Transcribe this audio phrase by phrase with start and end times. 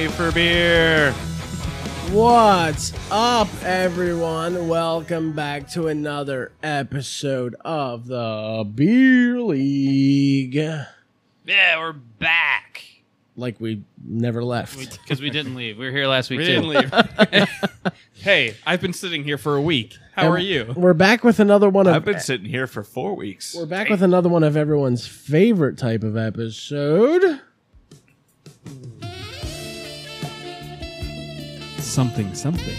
[0.00, 1.12] Hooray for beer!
[2.10, 4.66] What's up, everyone?
[4.66, 10.54] Welcome back to another episode of the Beer League.
[10.54, 10.86] Yeah,
[11.78, 12.82] we're back.
[13.36, 14.78] Like we never left.
[15.02, 15.76] Because we didn't leave.
[15.76, 16.62] We were here last week We too.
[16.62, 17.48] didn't leave.
[18.14, 19.98] hey, I've been sitting here for a week.
[20.14, 20.72] How And are you?
[20.74, 23.54] We're back with another one of I've been sitting here for four weeks.
[23.54, 27.42] we're back with another one of everyone's favorite type of episode.
[31.90, 32.76] Something, something.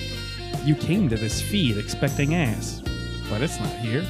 [0.64, 2.82] You came to this feed expecting ass,
[3.30, 4.06] but it's not here.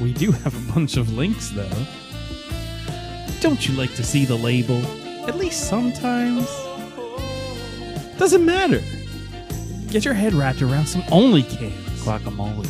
[0.00, 1.68] We do have a bunch of links, though.
[3.40, 4.78] Don't you like to see the label?
[5.28, 6.46] At least sometimes.
[8.16, 8.82] Doesn't matter.
[9.90, 12.02] Get your head wrapped around some only cans.
[12.02, 12.66] Guacamole.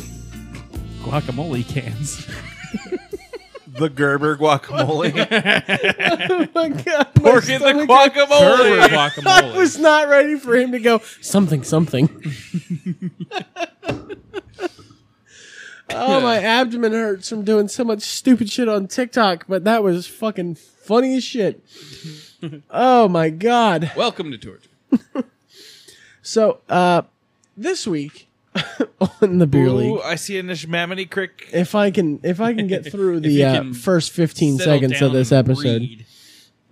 [1.03, 2.27] Guacamole cans.
[3.79, 5.13] the Gerber guacamole.
[6.29, 7.15] Oh my god.
[7.15, 8.57] Pork in the guacamole.
[8.57, 9.55] Gerber I guacamole.
[9.55, 12.09] was not ready for him to go something something.
[15.89, 20.05] oh, my abdomen hurts from doing so much stupid shit on TikTok, but that was
[20.07, 21.63] fucking funny as shit.
[22.69, 23.91] Oh my god.
[23.95, 24.69] Welcome to Torture.
[26.21, 27.03] So, uh
[27.57, 28.28] this week
[29.21, 31.49] on the beer Ooh, league, I see a Nishmaminy Crick.
[31.53, 35.03] if I can if I can get through the uh, first 15 Settle seconds down
[35.07, 35.81] of this and episode.
[35.81, 36.05] read.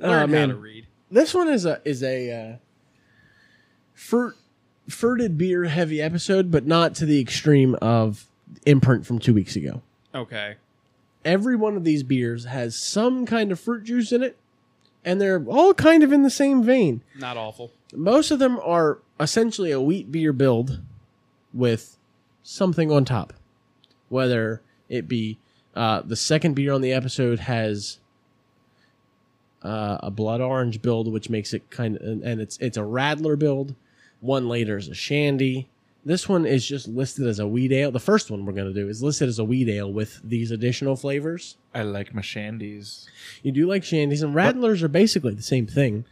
[0.02, 0.50] Oh, Learn how man.
[0.50, 0.88] to read.
[1.12, 2.56] This one is a is a uh,
[3.94, 4.36] fruit
[4.90, 8.26] fruited beer heavy episode, but not to the extreme of
[8.66, 9.82] imprint from two weeks ago.
[10.14, 10.56] Okay.
[11.26, 14.38] Every one of these beers has some kind of fruit juice in it,
[15.04, 17.04] and they're all kind of in the same vein.
[17.18, 17.72] Not awful.
[17.94, 20.80] Most of them are essentially a wheat beer build
[21.54, 21.98] with
[22.44, 23.34] something on top,
[24.10, 25.38] whether it be
[25.76, 28.00] uh, the second beer on the episode has
[29.64, 33.38] uh, a blood orange build, which makes it kind of, and it's it's a Radler
[33.38, 33.76] build.
[34.22, 35.68] One later is a Shandy.
[36.06, 37.92] This one is just listed as a wheat ale.
[37.92, 40.52] The first one we're going to do is listed as a wheat ale with these
[40.52, 41.58] additional flavors.
[41.76, 43.08] I like my shandies.
[43.44, 46.06] You do like Shandies, and Radlers are basically the same thing.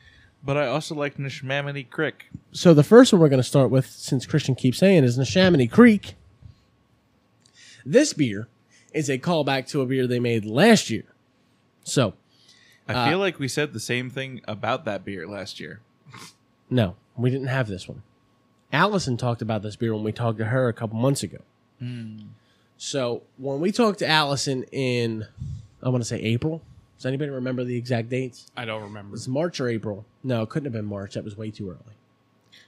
[0.46, 2.28] But I also like Nishmaminy Crick.
[2.52, 5.70] So the first one we're going to start with, since Christian keeps saying, is Neshaminy
[5.70, 6.14] Creek.
[7.84, 8.48] This beer
[8.94, 11.06] is a callback to a beer they made last year.
[11.84, 12.14] So
[12.88, 15.82] I uh, feel like we said the same thing about that beer last year.
[16.70, 18.04] no, we didn't have this one.
[18.72, 21.40] Allison talked about this beer when we talked to her a couple months ago.
[21.80, 22.18] Hmm.
[22.78, 25.26] So when we talked to Allison in,
[25.82, 26.62] I want to say April.
[26.98, 28.48] Does anybody remember the exact dates?
[28.56, 29.16] I don't remember.
[29.16, 30.06] It's March or April.
[30.24, 31.16] No, it couldn't have been March.
[31.16, 31.96] That was way too early.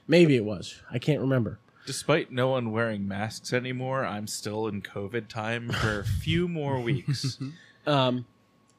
[0.06, 0.80] Maybe it was.
[0.90, 1.58] I can't remember.
[1.86, 6.78] Despite no one wearing masks anymore, I'm still in COVID time for a few more
[6.82, 7.38] weeks.
[7.86, 8.26] Um,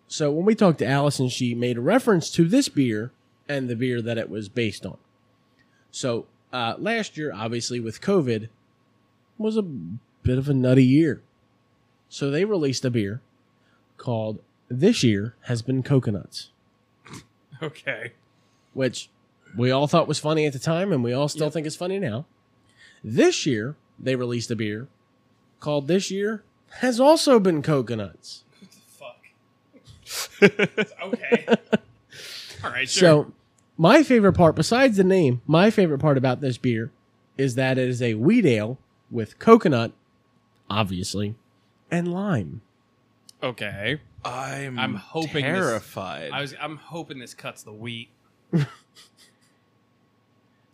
[0.08, 3.12] so when we talked to Allison, she made a reference to this beer
[3.48, 4.98] and the beer that it was based on.
[5.90, 8.50] So uh, last year, obviously with COVID,
[9.40, 11.24] was a bit of a nutty year.
[12.10, 13.22] So they released a beer
[13.98, 16.50] called "This Year Has Been Coconuts,"
[17.62, 18.14] Okay.
[18.74, 19.10] which
[19.58, 22.00] we all thought was funny at the time, and we all still think is funny
[22.00, 22.26] now.
[23.04, 24.88] This year, they released a beer
[25.60, 26.44] called "This Year
[26.80, 28.44] Has Also Been Coconuts."
[28.88, 29.18] Fuck.
[31.04, 31.46] okay.
[32.64, 33.26] All right, sure.
[33.26, 33.34] So,
[33.78, 36.92] my favorite part, besides the name, my favorite part about this beer
[37.38, 38.78] is that it is a wheat ale
[39.10, 39.94] with coconut,
[40.70, 41.36] obviously,
[41.90, 42.62] and lime.
[43.44, 44.00] Okay.
[44.26, 46.32] I'm I'm hoping this- terrified.
[46.34, 46.56] I was.
[46.60, 48.10] I'm hoping this cuts the wheat.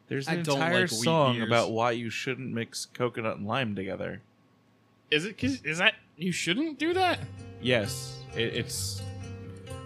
[0.08, 1.48] There's I an don't entire like wheat song beers.
[1.48, 4.22] about why you shouldn't mix coconut and lime together.
[5.10, 5.38] Is it?
[5.38, 7.20] Cause, is that you shouldn't do that?
[7.62, 9.02] Yes, it, it's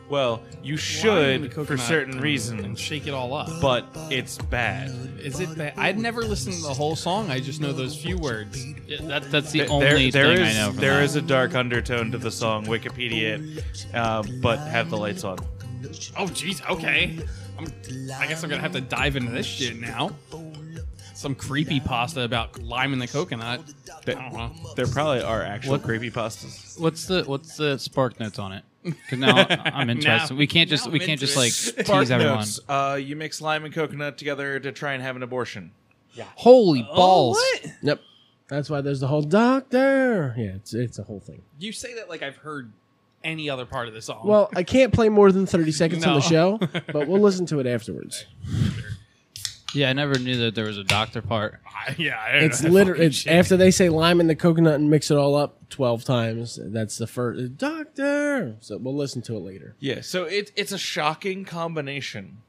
[0.10, 3.50] well, you should for certain and- reasons, and shake it all up.
[3.62, 4.90] but it's bad.
[5.20, 5.74] Is it bad?
[5.78, 7.30] I'd never listened to the whole song.
[7.30, 8.66] I just know those few words.
[8.88, 10.68] Yeah, that, that's the There- only there thing is- I know.
[10.72, 11.04] From there that.
[11.04, 12.66] is a dark undertone to the song.
[12.66, 15.38] Wikipedia, it, uh, but have the lights on.
[16.18, 16.68] Oh, jeez.
[16.70, 17.20] Okay.
[17.58, 17.66] I'm,
[18.20, 20.12] I guess I'm gonna have to dive into this shit now.
[21.14, 23.62] Some creepy pasta about lime and the coconut.
[24.08, 24.52] I don't know.
[24.78, 25.84] There probably are actual What?
[25.84, 26.80] creepy pastas.
[26.80, 28.64] What's the what's the spark notes on it?
[28.84, 30.34] Because now I'm interested.
[30.34, 32.38] Now- we can't just now we I'm can't just like Spark tease everyone.
[32.40, 32.60] notes.
[32.68, 35.72] Uh, you mix lime and coconut together to try and have an abortion.
[36.36, 37.42] Holy balls!
[37.82, 38.02] Yep.
[38.50, 40.34] That's why there's the whole doctor.
[40.38, 41.44] Yeah, it's it's a whole thing.
[41.60, 42.74] You say that like I've heard
[43.24, 44.22] any other part of the song.
[44.26, 46.26] Well, I can't play more than 30 seconds on the No.
[46.26, 46.58] show,
[46.92, 48.26] but we'll listen to it afterwards.
[49.74, 51.60] Yeah, I never knew that there was a doctor part.
[51.66, 53.32] I- yeah, I- It's I literally it's shit.
[53.34, 56.60] after they say lime and the coconut and mix it all up 12 times.
[56.62, 58.56] That's the first doctor.
[58.60, 59.76] So we'll listen to it later.
[59.80, 62.40] Yeah, so it, it's a shocking combination.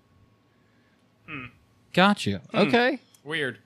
[1.93, 2.41] Gotcha.
[2.51, 2.57] Hmm.
[2.57, 3.01] Okay.
[3.25, 3.59] Weird.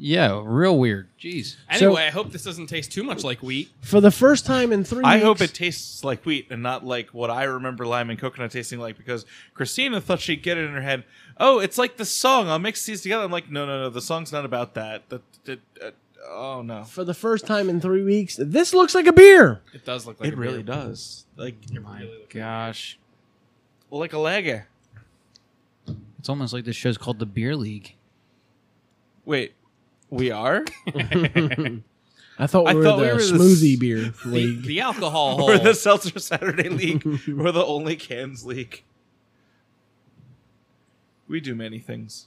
[0.00, 1.08] Yeah, real weird.
[1.20, 1.56] Jeez.
[1.68, 3.70] Anyway, I hope this doesn't taste too much like wheat.
[3.80, 6.86] For the first time in three I weeks, hope it tastes like wheat and not
[6.86, 10.66] like what I remember lime and coconut tasting like because Christina thought she'd get it
[10.66, 11.02] in her head.
[11.36, 12.48] Oh, it's like the song.
[12.48, 13.24] I'll mix these together.
[13.24, 13.90] I'm like, no, no, no.
[13.90, 15.08] The song's not about that.
[15.08, 15.90] The, the, uh,
[16.26, 19.60] oh no, for the first time in three weeks, this looks like a beer.
[19.74, 20.74] It does look like it a really beer.
[20.76, 21.24] does.
[21.36, 22.98] Like, My gosh.
[23.90, 24.66] like a lager.
[26.18, 27.94] It's almost like this show's called the Beer League.
[29.24, 29.54] Wait,
[30.10, 30.64] we are.
[32.40, 34.62] I thought we I were thought the we were the smoothie s- beer The, league.
[34.64, 35.46] the alcohol hole.
[35.48, 37.04] We're the Seltzer Saturday League.
[37.28, 38.82] We're the only cans league.
[41.28, 42.26] We do many things.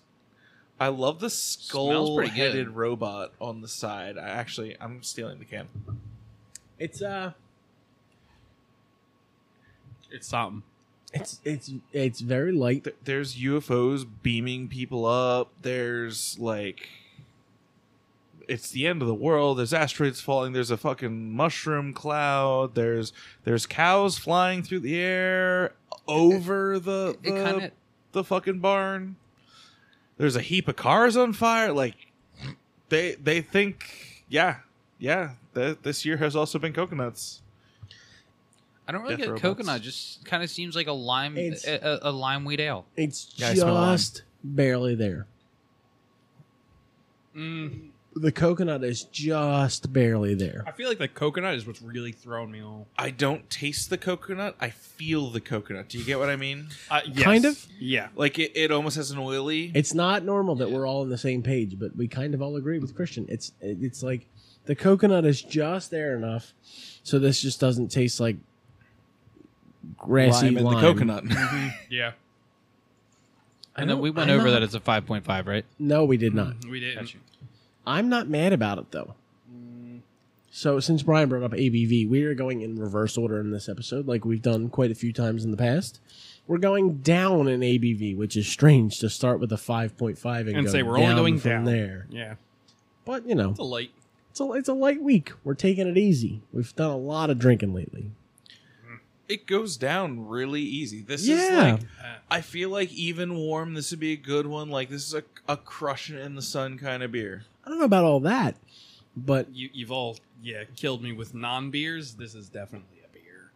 [0.81, 2.35] I love the Smells pretty good.
[2.37, 4.17] skull-headed robot on the side.
[4.17, 5.67] I actually, I'm stealing the can.
[6.79, 7.33] It's uh,
[10.09, 10.63] it's something.
[11.13, 12.83] it's it's it's very light.
[12.85, 15.51] Th- There's UFOs beaming people up.
[15.61, 16.89] There's like,
[18.47, 19.59] it's the end of the world.
[19.59, 20.53] There's asteroids falling.
[20.53, 22.73] There's a fucking mushroom cloud.
[22.73, 23.13] There's
[23.43, 25.73] there's cows flying through the air
[26.07, 27.71] over the It the, kind of
[28.13, 29.17] the fucking barn.
[30.21, 31.71] There's a heap of cars on fire.
[31.73, 31.95] Like
[32.89, 34.57] they they think, yeah,
[34.99, 35.31] yeah.
[35.53, 37.41] That this year has also been coconuts.
[38.87, 39.41] I don't really Death get robots.
[39.41, 39.81] coconut.
[39.81, 42.85] Just kind of seems like a lime, It's- a, a, a lime wheat ale.
[42.95, 43.93] It's Yeah, I smell lime.
[43.97, 45.25] just barely there.
[47.35, 50.63] Mm, The coconut is just barely there.
[50.67, 52.87] I feel like the coconut is what's really throwing me off.
[52.97, 54.55] I don't taste the coconut.
[54.59, 55.87] I feel the coconut.
[55.87, 56.67] Do you get what I mean?
[56.89, 57.65] Uh, Kind of?
[57.79, 58.09] Yeah.
[58.15, 59.71] Like it, it almost has an oily.
[59.73, 62.57] It's not normal that we're all on the same page, but we kind of all
[62.57, 63.25] agree with Christian.
[63.29, 64.27] It's it's like
[64.65, 66.53] the coconut is just there enough,
[67.03, 68.35] so this just doesn't taste like
[69.97, 70.75] grassy lime in lime.
[70.75, 71.23] the coconut.
[71.89, 72.11] Yeah.
[73.75, 75.63] I And then don't- we went I'm over not- that it's a 5.5, right?
[75.79, 76.65] No, we did not.
[76.65, 77.15] We didn't.
[77.85, 79.15] I'm not mad about it though.
[79.53, 80.01] Mm.
[80.51, 84.07] So since Brian brought up ABV, we are going in reverse order in this episode,
[84.07, 85.99] like we've done quite a few times in the past.
[86.47, 90.65] We're going down in ABV, which is strange to start with a 5.5 and, And
[90.65, 91.63] go say we're only going from down.
[91.65, 92.07] there.
[92.09, 92.35] Yeah.
[93.05, 93.91] But you know, It's a light.
[94.31, 95.31] it's a it's a light week.
[95.43, 96.41] We're taking it easy.
[96.51, 98.11] We've done a lot of drinking lately.
[99.29, 101.01] it goes down really easy.
[101.01, 101.73] This is Yeah.
[101.73, 101.81] like
[102.29, 103.73] I feel like even warm.
[103.75, 104.69] This would be a good one.
[104.69, 107.43] Like this is a a crushing in the sun kind of beer.
[107.65, 108.55] I don't know about all that,
[109.15, 112.15] but You, you've all, yeah, killed me with non beers.
[112.15, 113.51] This is definitely a beer.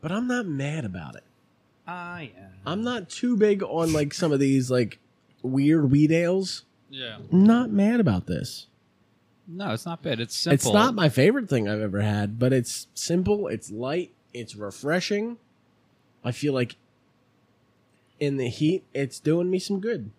[0.00, 1.24] but I'm not mad about it.
[1.86, 2.50] I am.
[2.66, 4.98] I'm not too big on like some of these like
[5.42, 6.64] weird wheat ales.
[6.90, 7.16] Yeah.
[7.32, 8.66] I'm not mad about this.
[9.48, 10.18] No, it's not bad.
[10.20, 10.54] It's simple.
[10.54, 15.38] It's not my favorite thing I've ever had, but it's simple, it's light, it's refreshing.
[16.24, 16.74] I feel like
[18.18, 20.10] in the heat, it's doing me some good.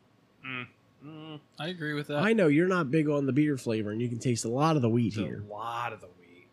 [1.60, 2.18] I agree with that.
[2.24, 4.76] I know you're not big on the beer flavor, and you can taste a lot
[4.76, 5.44] of the wheat here.
[5.50, 6.48] a lot of the wheat.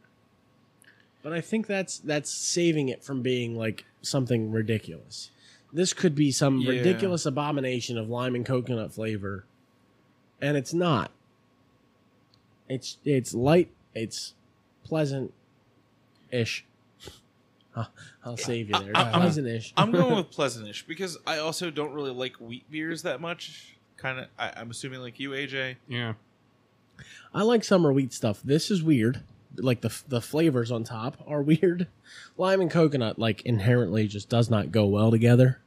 [1.22, 5.31] But I think that's that's saving it from being like something ridiculous.
[5.72, 6.70] This could be some Yeah.
[6.70, 9.44] ridiculous abomination of lime and coconut flavor,
[10.41, 11.10] and it's not.
[12.69, 13.70] It's it's light.
[13.94, 14.34] It's
[14.84, 15.32] pleasant,
[16.31, 16.64] ish.
[18.24, 18.93] I'll save you there.
[18.96, 19.72] I- I'm- pleasant ish.
[19.76, 23.76] I'm going with pleasantish because I also don't really like wheat beers that much.
[23.96, 25.77] Kind of, I'm assuming like you, AJ.
[25.89, 26.15] Yeah.
[27.32, 28.41] I like summer wheat stuff.
[28.44, 29.22] This is weird.
[29.56, 31.89] Like the the flavors on top are weird.
[32.36, 35.60] Lime and coconut like inherently just does not go well together.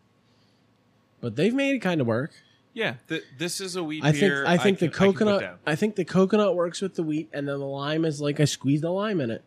[1.19, 2.31] But they've made it kind of work.
[2.73, 4.33] Yeah, th- this is a wheat I think.
[4.33, 5.57] I think the can- can coconut down.
[5.65, 8.45] I, think the coconut works with the wheat and then the lime is like I
[8.45, 9.43] squeezed a lime in it.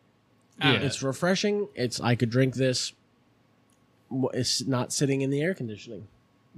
[0.60, 0.72] Yeah.
[0.72, 1.68] It's refreshing.
[1.76, 2.92] It's I could drink this
[4.34, 6.08] it's not sitting in the air conditioning.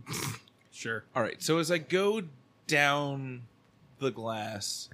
[0.83, 1.05] Sure.
[1.15, 2.23] All right, so as I go
[2.67, 3.43] down
[4.01, 4.89] the glass,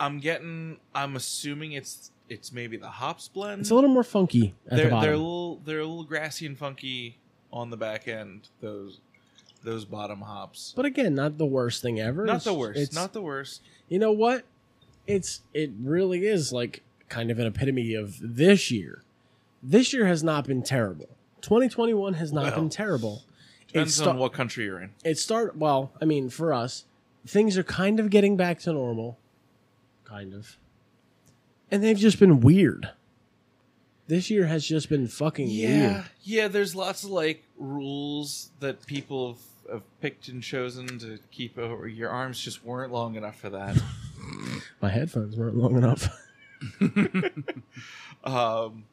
[0.00, 0.78] I'm getting.
[0.94, 3.60] I'm assuming it's it's maybe the hops blend.
[3.60, 6.46] It's a little more funky at they're the they're a little they're a little grassy
[6.46, 7.18] and funky
[7.52, 8.48] on the back end.
[8.60, 8.98] Those
[9.62, 10.72] those bottom hops.
[10.74, 12.24] but again, not the worst thing ever.
[12.24, 12.78] Not It's- the worst.
[12.80, 13.60] it's- Not the worst.
[13.88, 14.44] you know what?
[15.06, 19.02] It's it really is like kind of an epitome of this year.
[19.62, 21.08] This year has not been terrible.
[21.42, 23.22] 2021 has not Well, been terrible.
[23.72, 24.90] Depends sta- on what country you're in.
[25.04, 26.84] it start well, I mean, for us,
[27.26, 29.18] things are kind of getting back to normal.
[30.04, 30.56] Kind of.
[31.70, 32.90] And they've just been weird.
[34.08, 36.04] This year has just been fucking Yeah, weird.
[36.22, 36.48] yeah.
[36.48, 39.34] There's lots of like rules that people
[39.68, 41.86] have, have picked and chosen to keep over.
[41.86, 43.80] Your arms just weren't long enough for that.
[44.82, 46.08] My headphones weren't long enough.
[48.24, 48.84] um,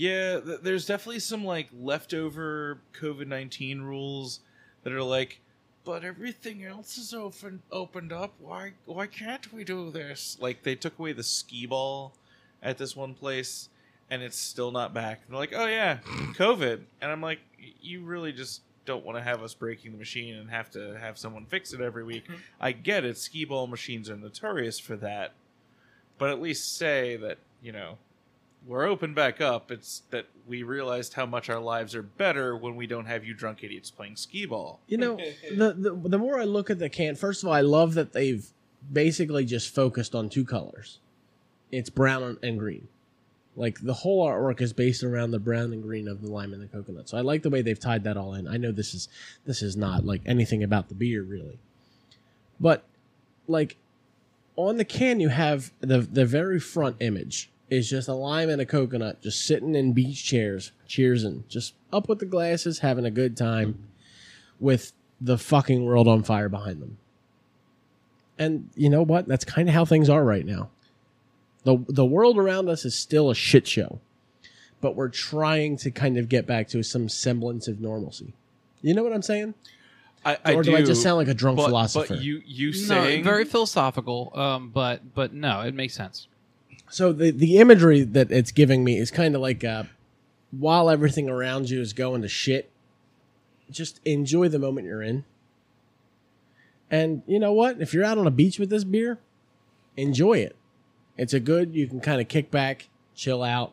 [0.00, 4.40] yeah, th- there's definitely some like leftover COVID nineteen rules
[4.82, 5.40] that are like,
[5.84, 8.32] but everything else is open opened up.
[8.38, 10.38] Why why can't we do this?
[10.40, 12.14] Like they took away the skee ball
[12.62, 13.68] at this one place
[14.10, 15.20] and it's still not back.
[15.26, 17.40] And they're like, "Oh yeah, COVID." And I'm like,
[17.82, 21.18] "You really just don't want to have us breaking the machine and have to have
[21.18, 22.40] someone fix it every week." Mm-hmm.
[22.58, 23.18] I get it.
[23.18, 25.34] Skee ball machines are notorious for that.
[26.16, 27.98] But at least say that, you know,
[28.66, 29.70] we're open back up.
[29.70, 33.34] It's that we realized how much our lives are better when we don't have you
[33.34, 34.80] drunk idiots playing skee ball.
[34.86, 35.16] You know,
[35.50, 38.12] the, the the more I look at the can, first of all, I love that
[38.12, 38.46] they've
[38.92, 40.98] basically just focused on two colors.
[41.70, 42.88] It's brown and green.
[43.56, 46.62] Like the whole artwork is based around the brown and green of the lime and
[46.62, 47.08] the coconut.
[47.08, 48.46] So I like the way they've tied that all in.
[48.46, 49.08] I know this is
[49.44, 51.58] this is not like anything about the beer really.
[52.58, 52.84] But
[53.48, 53.76] like
[54.56, 58.60] on the can you have the the very front image is just a lime and
[58.60, 63.10] a coconut just sitting in beach chairs, cheersing, just up with the glasses, having a
[63.10, 63.86] good time
[64.58, 66.98] with the fucking world on fire behind them.
[68.38, 69.28] And you know what?
[69.28, 70.70] That's kind of how things are right now.
[71.64, 74.00] The the world around us is still a shit show.
[74.80, 78.32] But we're trying to kind of get back to some semblance of normalcy.
[78.80, 79.52] You know what I'm saying?
[80.24, 82.14] I, I or do, I just sound like a drunk but, philosopher?
[82.14, 86.28] But you you No, saying very philosophical, um, but but no, it makes sense.
[86.90, 89.84] So the the imagery that it's giving me is kind of like uh,
[90.50, 92.70] while everything around you is going to shit,
[93.70, 95.24] just enjoy the moment you're in.
[96.90, 97.80] And you know what?
[97.80, 99.18] If you're out on a beach with this beer,
[99.96, 100.56] enjoy it.
[101.16, 101.74] It's a good.
[101.74, 103.72] You can kind of kick back, chill out.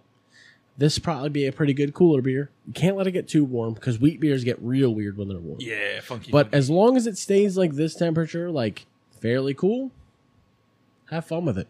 [0.78, 2.52] This probably be a pretty good cooler beer.
[2.68, 5.40] You can't let it get too warm because wheat beers get real weird when they're
[5.40, 5.58] warm.
[5.60, 6.32] yeah, funky.
[6.32, 6.58] But funky.
[6.58, 8.86] as long as it stays like this temperature, like
[9.20, 9.90] fairly cool,
[11.10, 11.68] have fun with it.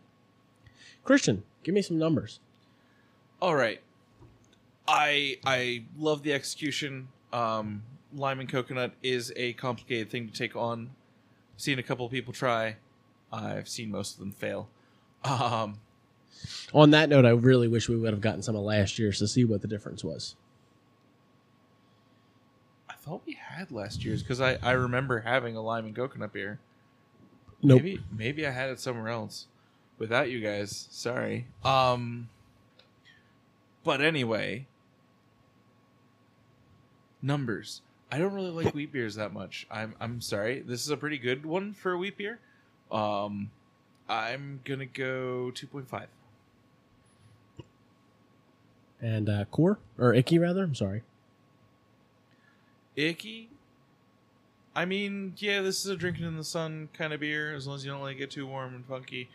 [1.07, 2.41] Christian, give me some numbers.
[3.41, 3.79] all right,
[4.87, 7.07] I I love the execution.
[7.31, 7.83] Um,
[8.13, 10.89] lime and coconut is a complicated thing to take on.
[11.55, 12.75] I've seen a couple of people try.
[13.31, 14.67] I've seen most of them fail.
[15.23, 15.79] Um,
[16.73, 19.27] On that note, I really wish we would have gotten some of last year's to
[19.27, 20.35] see what the difference was.
[22.89, 26.33] I thought we had last year's because I, I remember having a lime and coconut
[26.33, 26.59] beer.
[27.63, 27.81] Nope.
[27.81, 29.47] Maybe maybe I had it somewhere else
[29.97, 30.87] without you guys.
[30.91, 31.47] Sorry.
[31.63, 32.29] Um
[33.83, 34.67] but anyway,
[37.21, 37.81] numbers.
[38.11, 39.67] I don't really like wheat beers that much.
[39.69, 40.61] I'm I'm sorry.
[40.61, 42.39] This is a pretty good one for a wheat beer.
[42.91, 43.51] Um
[44.09, 46.05] I'm going to go 2.5.
[49.01, 50.63] And uh, core or icky rather.
[50.63, 51.03] I'm sorry.
[52.95, 53.49] Icky.
[54.75, 57.75] I mean, yeah, this is a drinking in the sun kind of beer as long
[57.75, 59.29] as you don't like it get too warm and funky.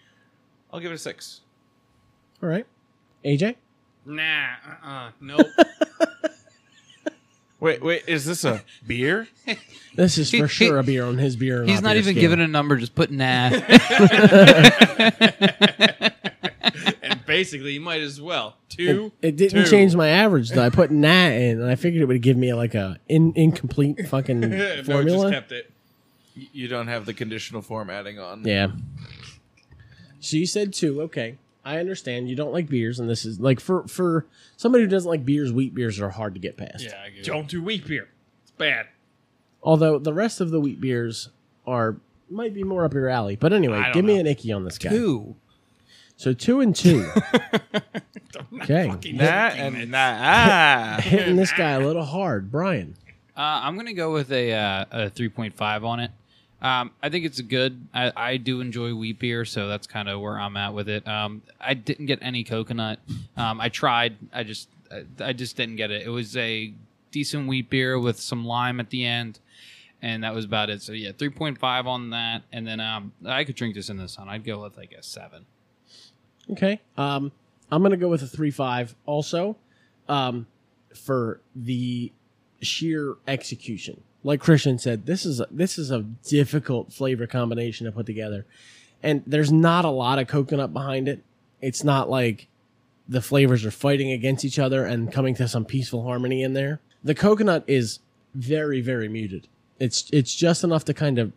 [0.73, 1.41] I'll give it a 6.
[2.43, 2.67] All right,
[3.25, 3.57] AJ.
[4.05, 5.47] Nah, uh, uh nope.
[7.62, 9.29] Wait, wait, is this a beer?
[9.95, 11.64] This is for sure a beer on his beer.
[11.64, 12.23] He's not beer even scale.
[12.23, 13.50] giving a number, just putting nah.
[17.02, 18.57] and basically, you might as well.
[18.71, 19.12] Two.
[19.21, 19.71] It didn't two.
[19.71, 20.64] change my average though.
[20.64, 24.09] I put nah in, and I figured it would give me like a in, incomplete
[24.09, 25.31] fucking no, it formula.
[25.31, 25.71] just kept it.
[26.35, 28.47] You don't have the conditional formatting on.
[28.47, 28.69] Yeah.
[30.23, 31.02] So you said two.
[31.02, 32.31] Okay, I understand.
[32.31, 34.25] You don't like beers, and this is like for for
[34.57, 35.52] somebody who doesn't like beers.
[35.52, 36.85] Wheat beers are hard to get past.
[36.85, 38.09] Yeah, I get Don't do wheat beer.
[38.43, 38.87] It's bad.
[39.62, 41.29] Although the rest of the wheat beers
[41.67, 41.97] are
[42.31, 43.35] might be more up your alley.
[43.35, 44.21] But anyway, I don't give me know.
[44.21, 44.91] an icky on this guy.
[44.91, 45.35] Two.
[46.17, 47.11] So two and two.
[48.62, 51.00] okay, Fucking Nah fucking and nah.
[51.00, 52.95] hitting this guy a little hard, Brian.
[53.37, 56.12] Uh, I'm gonna go with a uh, a 3.5 on it.
[56.62, 57.88] Um, I think it's good.
[57.92, 61.07] I, I do enjoy wheat beer, so that's kind of where I'm at with it.
[61.09, 63.00] Um, I didn't get any coconut.
[63.37, 64.16] Um, I tried.
[64.33, 66.07] I just I, I just didn't get it.
[66.07, 66.73] It was a
[67.11, 69.40] decent wheat beer with some lime at the end,
[70.00, 70.83] and that was about it.
[70.83, 74.28] So yeah, 3.5 on that, and then um, I could drink this in the sun.
[74.28, 75.47] I'd go with like a seven.
[76.50, 76.81] Okay.
[76.97, 77.33] Um,
[77.73, 79.57] I'm gonna go with a three five also,
[80.09, 80.47] um,
[80.95, 82.12] for the
[82.61, 84.02] sheer execution.
[84.25, 88.47] Like Christian said, this is a, this is a difficult flavor combination to put together,
[89.02, 91.23] and there's not a lot of coconut behind it.
[91.61, 92.49] It's not like
[93.09, 96.81] the flavors are fighting against each other and coming to some peaceful harmony in there.
[97.02, 97.99] The coconut is
[98.35, 99.49] very very muted.
[99.79, 101.33] It's it's just enough to kind of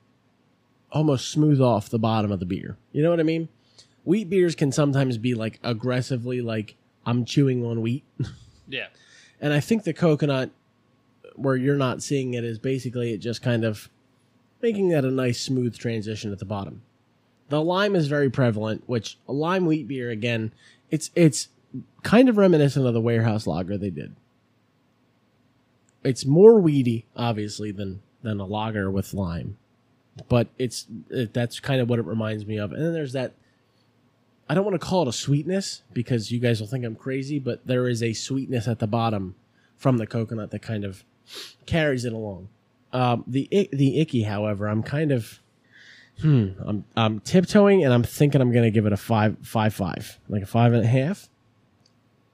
[0.92, 2.77] almost smooth off the bottom of the beer.
[2.92, 3.50] You know what I mean?
[4.06, 6.75] wheat beers can sometimes be like aggressively like
[7.06, 8.04] I'm chewing on wheat.
[8.68, 8.88] Yeah.
[9.39, 10.50] And I think the coconut
[11.38, 13.89] where you're not seeing it is basically it just kind of
[14.62, 16.82] making that a nice smooth transition at the bottom.
[17.50, 20.51] The lime is very prevalent, which a lime wheat beer again,
[20.89, 21.50] it's it's
[22.04, 24.15] kind of reminiscent of the warehouse lager they did.
[26.04, 29.58] It's more weedy, obviously, than than a lager with lime.
[30.30, 32.72] But it's it, that's kind of what it reminds me of.
[32.72, 33.34] And then there's that
[34.48, 37.39] I don't want to call it a sweetness because you guys will think I'm crazy,
[37.39, 39.36] but there is a sweetness at the bottom
[39.75, 41.04] from the coconut that kind of
[41.65, 42.50] carries it along.
[42.94, 45.39] Um, the the icky, however, I'm kind of
[46.22, 50.20] hmm, I'm I'm tiptoeing and I'm thinking I'm gonna give it a five five five,
[50.29, 51.29] like a five and a half,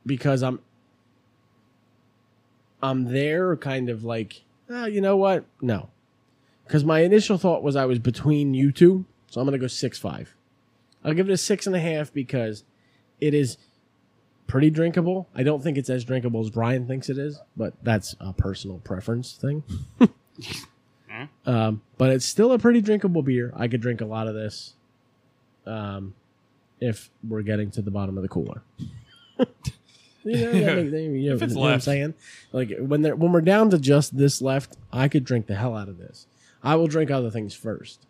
[0.05, 0.59] because I'm
[2.83, 5.45] I'm there, kind of like, oh, you know what?
[5.61, 5.89] No,
[6.65, 9.97] because my initial thought was I was between you two, so I'm gonna go six
[9.97, 10.35] five.
[11.03, 12.63] I'll give it a six and a half because
[13.19, 13.57] it is
[14.51, 15.29] pretty drinkable.
[15.33, 18.79] I don't think it's as drinkable as Brian thinks it is, but that's a personal
[18.79, 19.63] preference thing.
[21.45, 23.53] um, but it's still a pretty drinkable beer.
[23.55, 24.73] I could drink a lot of this
[25.65, 26.15] um,
[26.81, 28.61] if we're getting to the bottom of the cooler.
[29.37, 29.45] you
[30.25, 32.13] know, yeah, like, you know, If it's you know what I'm saying?
[32.51, 35.77] Like when they're, when we're down to just this left, I could drink the hell
[35.77, 36.27] out of this.
[36.61, 38.05] I will drink other things first.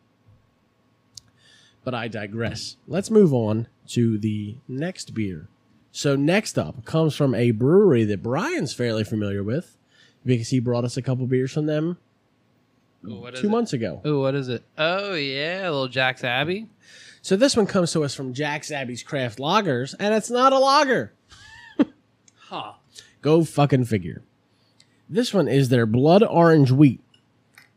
[1.83, 2.77] But I digress.
[2.87, 5.47] Let's move on to the next beer.
[5.91, 9.77] So next up comes from a brewery that Brian's fairly familiar with
[10.25, 11.97] because he brought us a couple beers from them
[13.07, 13.51] Ooh, what is two it?
[13.51, 14.01] months ago.
[14.05, 14.63] Oh, what is it?
[14.77, 16.67] Oh yeah, little Jack's Abbey.
[17.21, 20.59] So this one comes to us from Jack's Abbey's Craft Lagers, and it's not a
[20.59, 21.13] lager.
[22.49, 22.73] Huh.
[23.21, 24.23] Go fucking figure.
[25.07, 26.99] This one is their blood orange wheat.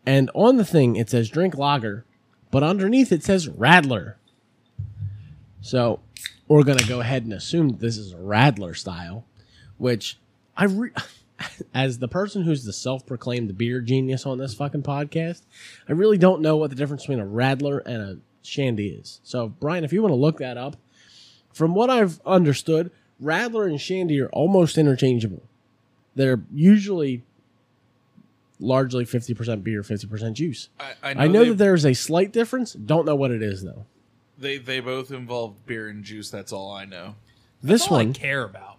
[0.04, 2.04] And on the thing it says drink lager,
[2.50, 4.14] but underneath it says Radler.
[5.60, 6.00] So
[6.48, 9.24] we're going to go ahead and assume that this is a Radler style,
[9.78, 10.18] which
[10.56, 10.92] I re-
[11.74, 15.42] as the person who's the self-proclaimed beer genius on this fucking podcast,
[15.88, 19.20] I really don't know what the difference between a Radler and a Shandy is.
[19.24, 20.76] So Brian, if you want to look that up,
[21.52, 22.90] from what I've understood,
[23.22, 25.42] Radler and Shandy are almost interchangeable.
[26.14, 27.22] They're usually
[28.60, 30.68] largely 50% beer, 50% juice.
[30.78, 32.72] I, I know they, that there's a slight difference.
[32.72, 33.86] Don't know what it is though.
[34.38, 36.30] They they both involve beer and juice.
[36.30, 37.14] That's all I know.
[37.62, 38.76] This That's all I one, care about.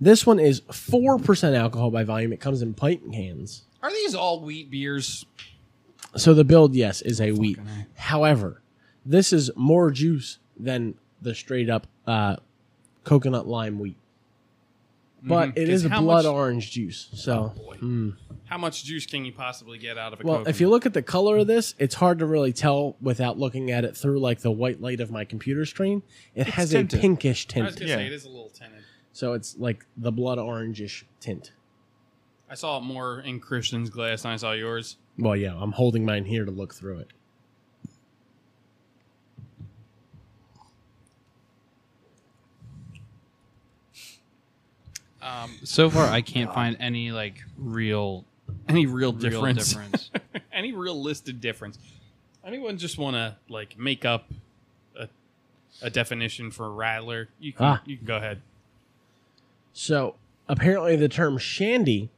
[0.00, 2.32] this one is 4% alcohol by volume.
[2.32, 3.64] It comes in pint cans.
[3.82, 5.26] Are these all wheat beers?
[6.16, 7.58] So the build, yes, is a wheat.
[7.96, 8.62] However,
[9.04, 12.36] this is more juice than the straight up uh,
[13.04, 13.96] coconut lime wheat.
[15.28, 15.58] But Mhm.
[15.58, 17.08] it is a 'Cause how blood much- orange juice.
[17.14, 17.76] So Oh, boy.
[17.82, 18.16] mm.
[18.44, 20.54] How much juice can you possibly get out of a Well, coconut?
[20.54, 23.70] if you look at the color of this, it's hard to really tell without looking
[23.72, 26.02] at it through like the white light of my computer screen.
[26.36, 26.98] It has tinted.
[26.98, 27.96] a pinkish I was tint, gonna Yeah.
[27.96, 28.84] say it is a little tinted.
[29.12, 31.50] so it's like the blood orangish tint.
[32.48, 34.96] I saw it more in Christian's glass than I saw yours.
[35.18, 37.08] Well, yeah, I'm holding mine here to look through it.
[45.26, 48.24] Um, So far, I can't find any like real,
[48.68, 49.70] any real real difference?
[49.72, 50.10] difference.
[50.52, 51.78] any real listed difference?
[52.44, 54.30] Anyone just want to like make up
[54.98, 55.08] a,
[55.82, 57.26] a definition for radler?
[57.40, 57.82] You can, Ah.
[57.84, 58.40] you can go ahead.
[59.72, 60.14] So
[60.48, 62.08] apparently, the term shandy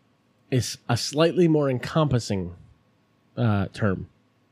[0.51, 2.55] is a slightly more encompassing
[3.37, 4.09] uh, term,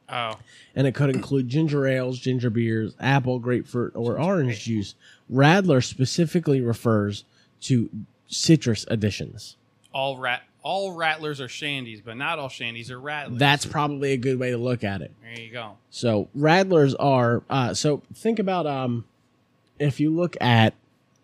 [0.08, 0.38] Oh,
[0.74, 4.94] and it could include ginger ales, ginger beers, apple, grapefruit, or orange juice.
[5.32, 7.24] Radler specifically refers
[7.62, 7.90] to
[8.28, 9.56] citrus additions.
[9.92, 13.38] all rat all radlers are shandies, but not all shandies are radlers.
[13.38, 15.12] That's probably a good way to look at it.
[15.22, 15.76] there you go.
[15.90, 19.04] So radlers are uh, so think about um
[19.78, 20.74] if you look at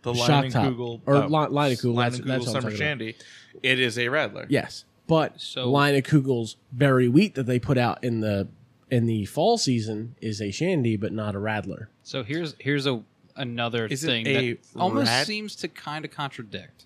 [0.02, 0.64] The Shock Line and top.
[0.72, 2.78] Kugel Or Li- Leinenkugel, Line that's- and that's Kugel what I'm Summer talking about.
[2.78, 3.14] Shandy.
[3.62, 4.46] It is a radler.
[4.48, 8.46] yes, but So- line of Kugel's berry wheat that they put out in the
[8.90, 11.86] in the fall season is a shandy, but not a radler.
[12.04, 13.02] So here's here's a
[13.34, 16.84] another Is it thing a that almost seems to kind of contradict.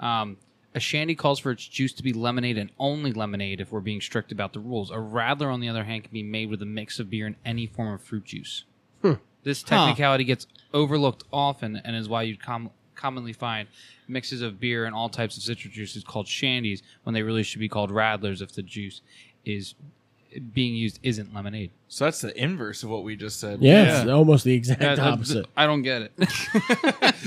[0.00, 0.36] Um,
[0.74, 4.00] a shandy calls for its juice to be lemonade and only lemonade if we're being
[4.00, 4.90] strict about the rules.
[4.90, 7.36] A radler, on the other hand, can be made with a mix of beer and
[7.44, 8.64] any form of fruit juice.
[9.42, 13.66] This technicality gets overlooked often and is why you'd com- commonly find
[14.06, 17.60] mixes of beer and all types of citrus juices called shandies when they really should
[17.60, 19.00] be called radlers if the juice
[19.44, 19.74] is
[20.52, 21.70] being used isn't lemonade.
[21.88, 23.60] So that's the inverse of what we just said.
[23.60, 25.46] Yeah, it's almost the exact Yeah, opposite.
[25.56, 26.12] I don't get it.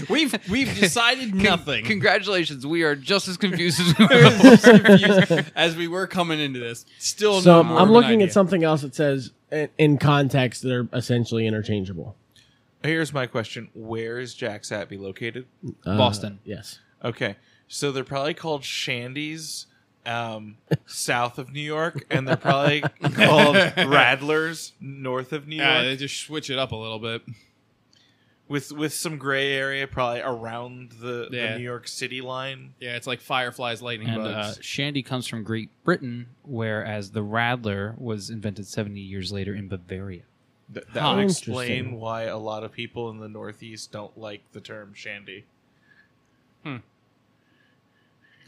[0.10, 1.86] We've we've decided nothing.
[1.86, 4.06] Congratulations, we are just as confused as we
[5.36, 5.46] were.
[5.56, 6.86] as we were coming into this.
[6.98, 8.28] Still, So no more I'm of an looking idea.
[8.28, 12.16] at something else that says in, in context they're essentially interchangeable.
[12.84, 15.46] Here's my question: Where is Jack's Abbey located?
[15.86, 16.40] Uh, Boston.
[16.44, 16.80] Yes.
[17.04, 17.36] Okay,
[17.68, 19.66] so they're probably called Shandies
[20.06, 25.68] um, south of New York, and they're probably called Radlers north of New York.
[25.68, 27.22] Yeah, they just switch it up a little bit.
[28.50, 31.54] with with some gray area probably around the, Yeah.
[31.54, 32.74] the New York City line.
[32.80, 34.60] Yeah, it's like fireflies, lightning And uh, bugs.
[34.62, 40.24] Shandy comes from Great Britain, whereas the Radler was invented 70 years later in Bavaria.
[40.74, 41.14] Th- that Huh.
[41.16, 45.46] would explain why a lot of people in the Northeast don't like the term shandy.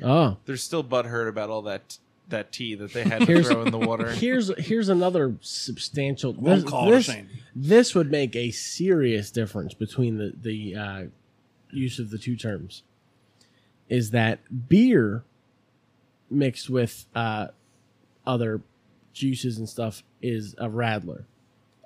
[0.04, 3.62] Oh, They're still butthurt about all that that tea that they had to Here's- throw
[3.64, 4.10] in the water.
[4.14, 6.34] here's here's another substantial.
[6.34, 7.44] Won't This, call it this, shandy.
[7.56, 11.04] this would make a serious difference between the the uh,
[11.72, 12.84] use of the two terms.
[13.90, 15.24] Is that beer
[16.30, 17.48] mixed with uh,
[18.26, 18.62] other
[19.14, 21.26] juices and stuff is a radler,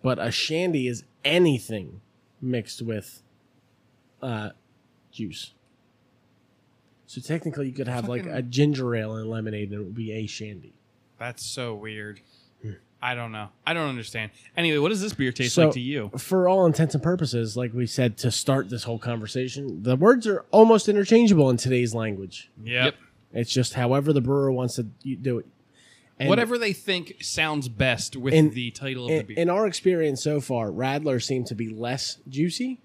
[0.02, 2.00] but a shandy is anything
[2.42, 3.22] mixed with
[4.22, 4.52] uh,
[5.12, 5.54] juice.
[7.10, 9.96] So technically, you could have like Fucking- a ginger ale and lemonade, and it would
[9.96, 10.74] be a shandy.
[11.18, 12.22] That's so weird.
[12.62, 12.74] Hmm.
[13.02, 13.50] I don't know.
[13.66, 14.30] I don't understand.
[14.56, 16.12] Anyway, what does this beer taste So- like to you?
[16.20, 20.28] for all intents and purposes, like we said to start this whole conversation, the words
[20.28, 22.52] are almost interchangeable in today's language.
[22.64, 22.94] Yep.
[23.34, 25.48] It's just however the brewer wants to y- do it.
[26.20, 29.38] And Whatever they think sounds best with In- the title of the In, beer.
[29.40, 32.82] in our experience so far, Radler seem to be less juicy.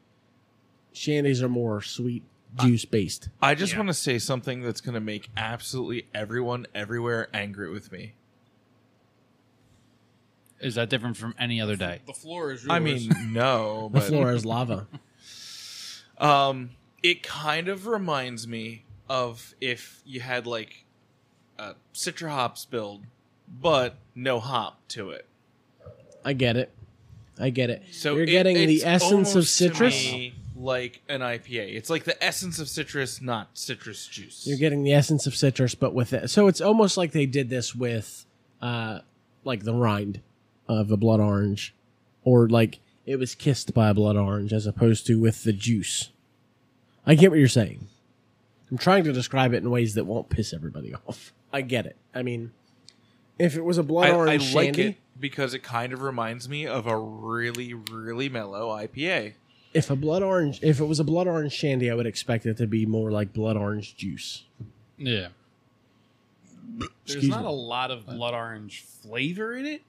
[0.95, 2.23] Shandies are more sweet,
[2.61, 3.29] juice based.
[3.43, 3.79] I just Yeah.
[3.81, 8.15] want to say something that's going to make absolutely everyone everywhere angry with me.
[10.61, 12.01] Is that different from any other day?
[12.07, 12.71] the floor is yours.
[12.71, 14.87] I mean, no, The but floor is lava.
[16.17, 16.71] Um,
[17.03, 20.85] it kind of reminds me of if you had like
[21.59, 23.03] a citra hops build,
[23.61, 25.27] but no hop to it.
[26.25, 26.71] I get it.
[27.37, 27.83] I get it.
[27.91, 29.93] So you're it- getting the it's essence of almost to citrus.
[29.93, 30.35] me
[30.65, 31.77] like an IPA.
[31.77, 34.47] It's like the essence of citrus, not citrus juice.
[34.47, 36.31] You're getting the essence of citrus, but with it.
[36.31, 38.25] So it's almost like they did this with,
[38.63, 39.01] uh,
[39.45, 40.21] like the rind
[40.67, 41.75] of a blood orange,
[42.25, 46.11] or like it was kissed by a blood orange as opposed to with the juice.
[47.07, 47.87] I get what you're saying.
[48.71, 51.35] I'm trying to describe it in ways that won't piss everybody off.
[51.53, 51.97] I get it.
[52.15, 52.53] I mean,
[53.39, 56.01] if it was a blood I, I orange like shandy, it because it kind of
[56.01, 59.35] reminds me of a really, really mellow IPA.
[59.75, 62.57] If a blood orange, if it was a blood orange shandy, I would expect it
[62.59, 64.45] to be more like blood orange juice.
[64.97, 65.29] Yeah.
[66.79, 67.49] there's excuse not me.
[67.49, 69.83] a lot of blood orange flavor in it.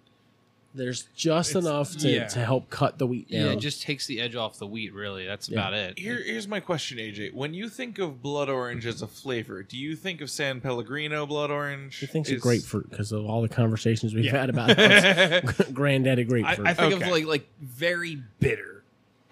[0.73, 2.27] There's just It's- enough to, yeah.
[2.27, 3.41] to help cut the wheat down.
[3.45, 5.25] Yeah, it just takes the edge off the wheat, really.
[5.25, 5.53] That's Yeah.
[5.59, 5.97] about it.
[5.97, 7.31] Here, here's my question, AJ.
[7.33, 11.25] When you think of blood orange as a flavor, do you think of San Pellegrino
[11.25, 11.95] blood orange?
[11.99, 14.31] He thinks Is- of grapefruit because of all the conversations we've Yeah.
[14.41, 14.75] had about
[15.73, 16.67] granddaddy I, grapefruit.
[16.67, 17.03] I think Okay.
[17.05, 18.83] of like like very bitter.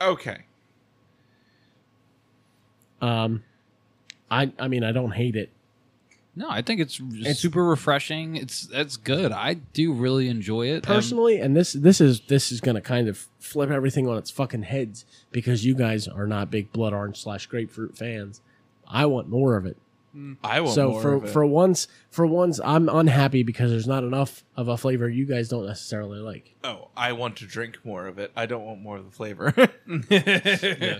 [0.03, 0.37] Okay.
[3.01, 3.43] um,
[4.31, 5.49] I I mean I don't hate it.
[6.35, 8.35] No, I think it's, It's- super refreshing.
[8.35, 9.31] It's that's good.
[9.31, 10.77] I do really enjoy it.
[10.89, 14.31] Um, Personally, and this this is this is gonna kind of flip everything on its
[14.31, 18.41] fucking heads because you guys are not big blood orange slash grapefruit fans.
[18.87, 19.77] I want more of it.
[20.43, 21.29] I want so more for of it.
[21.31, 25.49] for once for once I'm unhappy because there's not enough of a flavor you guys
[25.49, 26.55] don't necessarily like.
[26.63, 28.31] oh, I want to drink more of it.
[28.35, 29.53] I don't want more of the flavor.
[30.09, 30.99] yeah.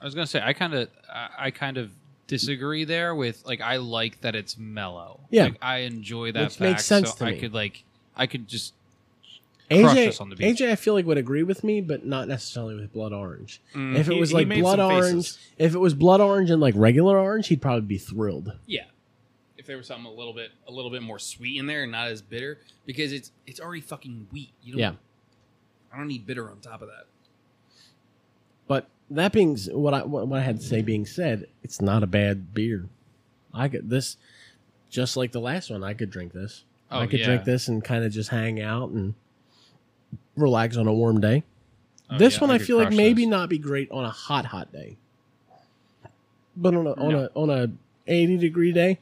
[0.00, 1.90] I was gonna say I kind of I, I kind of
[2.26, 5.20] disagree there with like I like that it's mellow.
[5.30, 5.44] Yeah.
[5.44, 6.60] like, I enjoy that Which fact.
[6.60, 7.38] makes sense so to I me.
[7.40, 7.84] could like
[8.16, 8.79] I could just Crush
[9.70, 10.58] AJ, on the beach.
[10.58, 13.60] AJ, I feel like would agree with me, but not necessarily with blood orange.
[13.74, 15.10] Mm, if it he- was like blood some faces.
[15.12, 18.52] orange, if it was blood orange and like regular orange, he'd probably be thrilled.
[18.66, 18.84] Yeah.
[19.56, 21.92] If there was something a little bit a little bit more sweet in there and
[21.92, 24.50] not as bitter, because it's it's already fucking wheat.
[24.62, 24.92] You don't, Yeah.
[25.92, 27.06] I don't need bitter on top of that.
[28.66, 32.06] But that being what I what I had to say being said, it's not a
[32.06, 32.88] bad beer.
[33.52, 34.16] I could this
[34.88, 35.84] just like the last one.
[35.84, 36.64] I could drink this.
[36.90, 37.26] I Oh, could yeah.
[37.26, 39.14] drink this and kind of just hang out and
[40.36, 41.44] relax on a warm day.
[42.10, 44.72] Oh, this yeah, one I, feel like maybe not be great on a hot hot
[44.72, 44.96] day,
[46.56, 47.18] but on a on No.
[47.34, 47.70] a on a
[48.06, 48.98] eighty degree day,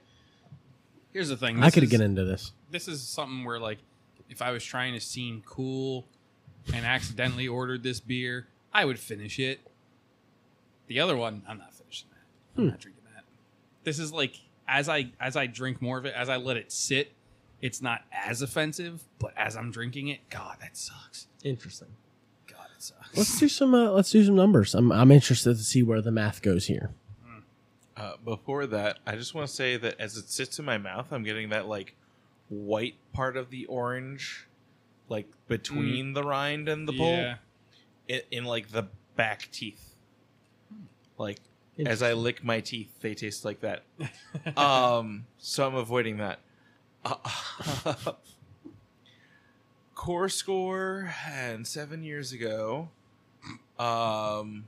[1.12, 1.62] Here's the thing.
[1.62, 2.52] I could is- get into this.
[2.70, 3.78] This is something where like
[4.28, 6.04] if I was trying to seem cool
[6.74, 9.60] and accidentally ordered this beer, I would finish it.
[10.86, 12.60] The other one, I'm not finishing that.
[12.60, 12.70] I'm Hmm.
[12.70, 13.24] not drinking that.
[13.84, 16.70] This is like as I as I drink more of it, as I let it
[16.70, 17.12] sit,
[17.60, 21.26] it's not as offensive, but as I'm drinking it, God, that sucks.
[21.42, 21.88] Interesting.
[22.46, 23.16] God, it sucks.
[23.16, 23.74] Let's do some.
[23.74, 24.74] Uh, let's do some numbers.
[24.74, 26.90] I'm I'm interested to see where the math goes here.
[27.96, 31.08] uh, before that, I just want to say that as it sits in my mouth,
[31.10, 31.94] I'm getting that like
[32.48, 34.46] white part of the orange,
[35.08, 37.36] like between the rind and the pulp, yeah.
[38.06, 39.94] in, in like the back teeth.
[41.18, 41.40] Like
[41.86, 43.82] as I lick my teeth, they taste like that.
[44.56, 46.40] um, so I'm avoiding that.
[47.04, 47.94] Uh,
[49.94, 52.88] core score and seven years ago,
[53.78, 54.64] um,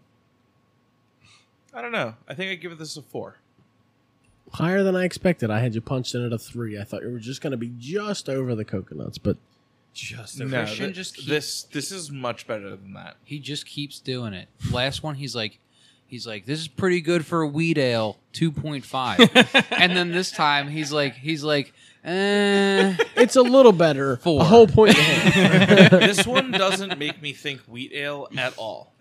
[1.73, 2.15] I don't know.
[2.29, 3.37] I think I give it this a four.
[4.55, 5.51] Higher than I expected.
[5.51, 6.79] I had you punched in at a three.
[6.79, 9.37] I thought you were just going to be just over the coconuts, but
[9.95, 13.17] Just No, Christian th- just keep- this this is much better than that.
[13.25, 14.49] He just keeps doing it.
[14.73, 15.61] Last one, he's like,
[16.09, 19.21] he's like, this is pretty good for a wheat ale, two point five.
[19.71, 21.73] and then this time, he's like, he's like,
[22.05, 22.97] eh.
[23.17, 24.17] it's a little better.
[24.19, 24.41] Four.
[24.43, 25.91] A whole point and a half.
[25.91, 28.93] this one doesn't make me think wheat ale at all.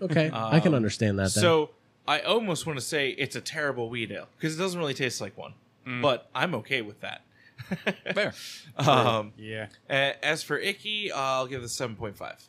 [0.00, 1.32] Okay, I can Um, understand that.
[1.34, 1.42] Then.
[1.42, 1.70] So
[2.08, 5.20] I almost want to say it's a terrible wheat ale because it doesn't really taste
[5.20, 5.54] like one.
[6.02, 7.22] But I'm okay with that.
[8.14, 8.34] Fair.
[8.76, 9.68] Um, Yeah.
[9.88, 12.44] a- as for icky, I'll give this seven point five.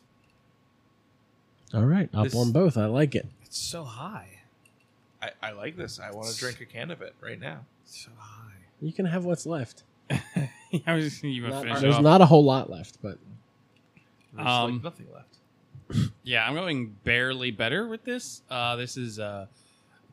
[1.74, 2.76] all right, up this- on both.
[2.76, 3.26] I like it.
[3.44, 4.40] It's so high.
[5.22, 5.98] I, I like this.
[5.98, 7.60] I want to drink a can of it right now.
[7.86, 8.52] So high.
[8.80, 9.82] You can have what's left.
[10.10, 12.02] I was you want Not- finish it there's off.
[12.02, 13.18] not a whole lot left, but
[14.34, 16.10] There's Um, like nothing left.
[16.22, 18.42] Yeah, I'm going barely better with this.
[18.50, 19.46] Uh, this is uh,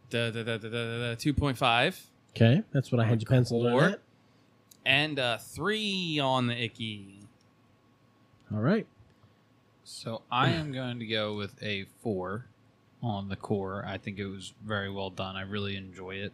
[0.10, 2.00] the the the the, the, two point five
[2.36, 3.84] okay, that's what I had you penciled Four.
[3.84, 4.00] in at.
[4.86, 7.20] and uh, three on the icky.
[8.54, 8.86] All right,
[9.84, 12.46] So I am going to go with a four
[13.04, 13.84] on the core.
[13.86, 15.36] I think it was very well done.
[15.36, 16.32] I really enjoy it.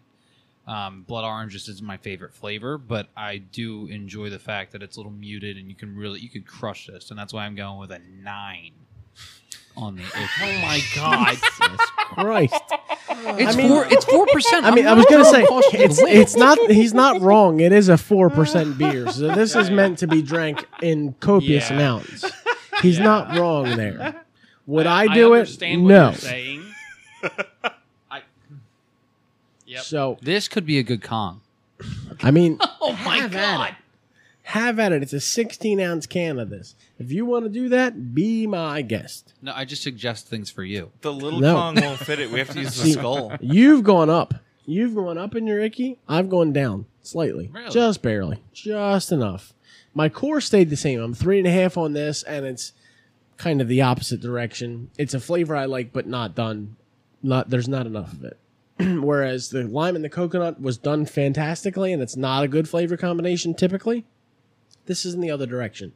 [0.67, 4.83] Um, blood orange just isn't my favorite flavor, but I do enjoy the fact that
[4.83, 7.45] it's a little muted and you can really you could crush this, and that's why
[7.45, 8.71] I'm going with a nine
[9.75, 10.03] on the.
[10.03, 11.37] Oh my god!
[11.59, 12.61] Jesus Christ.
[13.09, 13.85] It's I mean- four.
[13.89, 14.65] It's four percent.
[14.65, 15.43] I mean, I was gonna say
[15.73, 16.57] it's it's not.
[16.69, 17.59] He's not wrong.
[17.59, 21.69] It is a four percent beer, so this is meant to be drank in copious
[21.69, 21.75] Yeah.
[21.75, 22.25] amounts.
[22.81, 24.23] He's not wrong there.
[24.67, 25.39] Would I, I do it?
[25.39, 26.05] understand what No.
[26.09, 26.63] you're saying.
[29.71, 29.75] I.
[29.75, 29.83] Yep.
[29.83, 31.41] So This could be a good Kong.
[32.21, 33.75] I mean, Oh my have at it.
[34.43, 35.01] Have at it.
[35.03, 36.75] It's a 16 ounce can of this.
[36.99, 39.33] If you want to do that, be my guest.
[39.41, 40.91] No, I just suggest things for you.
[41.01, 41.55] The little No.
[41.55, 42.31] Kong won't fit it.
[42.31, 43.33] We have to use the See- skull.
[43.39, 44.33] You've gone up.
[44.65, 45.97] You've gone up in your icky.
[46.07, 47.71] I've gone down slightly, Really?
[47.71, 49.53] just barely, just enough.
[49.93, 51.01] My core stayed the same.
[51.01, 52.73] I'm three and a half on this, and it's
[53.37, 54.89] kind of the opposite direction.
[54.99, 56.75] It's a flavor I like, but not done.
[57.23, 58.37] Not there's not enough of it.
[59.01, 62.97] Whereas the lime and the coconut was done fantastically, and it's not a good flavor
[62.97, 64.05] combination typically.
[64.85, 65.93] This is in the other direction.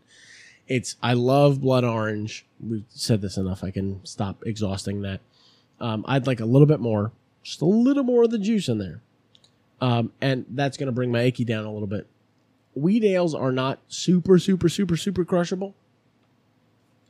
[0.67, 2.45] It's I love blood orange.
[2.59, 3.63] We've said this enough.
[3.63, 5.21] I can stop exhausting that.
[5.79, 7.11] Um, I'd like a little bit more,
[7.43, 9.01] just a little more of the juice in there,
[9.81, 12.07] um, and that's going to bring my icky down a little bit.
[12.73, 15.75] Wheat ales are not super, super, super, super crushable.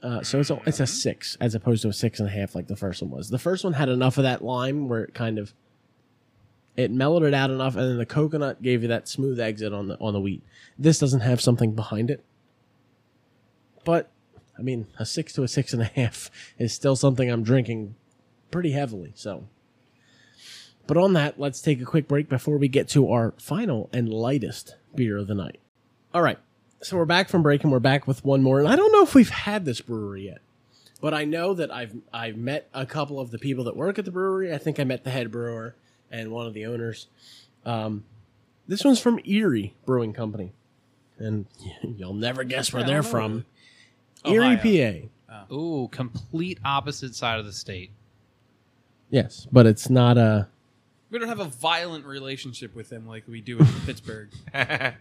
[0.03, 2.53] Uh, so it's a, it's a six as opposed to a six and a half
[2.53, 3.29] like the first one was.
[3.29, 5.53] The first one had enough of that lime where it kind of
[6.77, 9.87] it mellowed it out enough, and then the coconut gave you that smooth exit on
[9.87, 10.43] the on the wheat.
[10.77, 12.23] This doesn't have something behind it,
[13.83, 14.11] but
[14.57, 17.95] I mean, a six to a six and a half is still something I'm drinking
[18.51, 19.13] pretty heavily.
[19.15, 19.47] So,
[20.87, 24.09] but on that, let's take a quick break before we get to our final and
[24.09, 25.59] lightest beer of the night.
[26.13, 26.39] All right,
[26.81, 28.59] so we're back from break and we're back with one more.
[28.59, 30.39] And I don't know if we've had this brewery yet,
[30.99, 34.03] but I know that I've I've met a couple of the people that work at
[34.03, 34.53] the brewery.
[34.53, 35.75] I think I met the head brewer
[36.11, 37.07] and one of the owners.
[37.65, 38.03] Um,
[38.67, 40.53] this one's from Erie Brewing Company,
[41.17, 41.45] and
[41.83, 43.11] you'll never guess where I they're don't know.
[43.11, 43.45] from.
[44.25, 45.09] Erie, Ohio.
[45.29, 45.53] PA.
[45.53, 47.91] Ooh, complete opposite side of the state.
[49.09, 50.47] Yes, but it's not a.
[51.11, 54.29] We don't have a violent relationship with them like we do in Pittsburgh.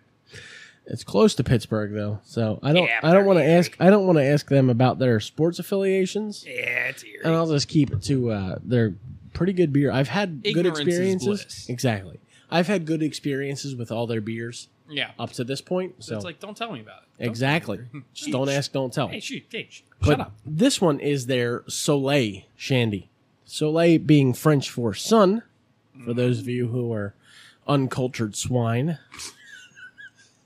[0.86, 2.86] It's close to Pittsburgh though, so I don't.
[2.86, 3.74] Yeah, I don't want to ask.
[3.80, 7.20] I don't want to ask them about their sports affiliations, yeah, it's eerie.
[7.24, 8.94] and I'll just keep it to uh, their
[9.34, 9.90] pretty good beer.
[9.90, 11.66] I've had good Ignorance is experiences.
[11.68, 12.20] Exactly.
[12.50, 15.10] I've had good experiences with all their beers yeah.
[15.18, 16.02] up to this point.
[16.02, 17.08] So it's like, don't tell me about it.
[17.18, 17.80] Don't exactly.
[18.14, 19.08] Just don't ask, don't tell.
[19.08, 20.32] Hey, shoot, hey, sh- But shut up.
[20.46, 23.10] this one is their Soleil Shandy.
[23.44, 25.42] Soleil being French for sun,
[26.04, 27.14] for those of you who are
[27.66, 28.98] uncultured swine.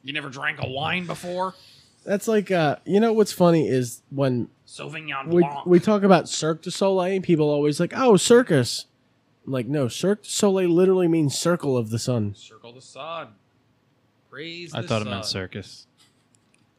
[0.03, 1.55] You never drank a wine before?
[2.05, 5.65] That's like, uh, you know what's funny is when Sauvignon we, Blanc.
[5.67, 8.85] we talk about Cirque du Soleil, people always like, oh, circus.
[9.47, 12.35] I'm like, no, Cirque du Soleil literally means circle of the sun.
[12.35, 13.29] Circle the sun.
[14.31, 15.87] Praise I the thought it meant circus.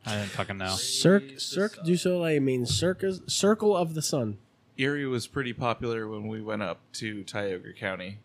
[0.05, 0.75] I didn't fucking know.
[0.75, 1.85] Cirque, Cirque sun.
[1.85, 4.37] du Soleil means circus, circle of the sun.
[4.77, 8.19] Erie was pretty popular when we went up to Tioga County.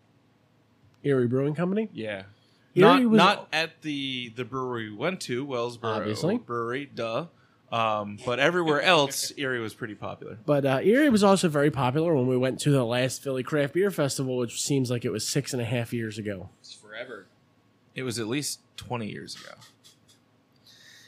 [1.03, 1.89] Erie Brewing Company.
[1.91, 2.23] Yeah.
[2.75, 6.37] Erie not was- not at the the brewery we went to, Wellsboro Obviously.
[6.37, 7.25] Brewery, duh.
[7.71, 10.37] Um, but everywhere else, Erie was pretty popular.
[10.45, 13.73] But uh, Erie was also very popular when we went to the last Philly Craft
[13.73, 16.49] Beer Festival, which seems like it was six and a half years ago.
[16.61, 17.27] It's forever.
[17.95, 19.55] It was at least twenty years ago.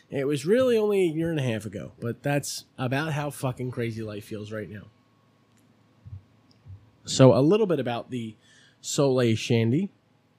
[0.10, 3.72] It was really only a year and a half ago, but that's about how fucking
[3.72, 4.84] crazy life feels right now.
[7.04, 8.36] So a little bit about the
[8.82, 9.92] Soleil Shandy.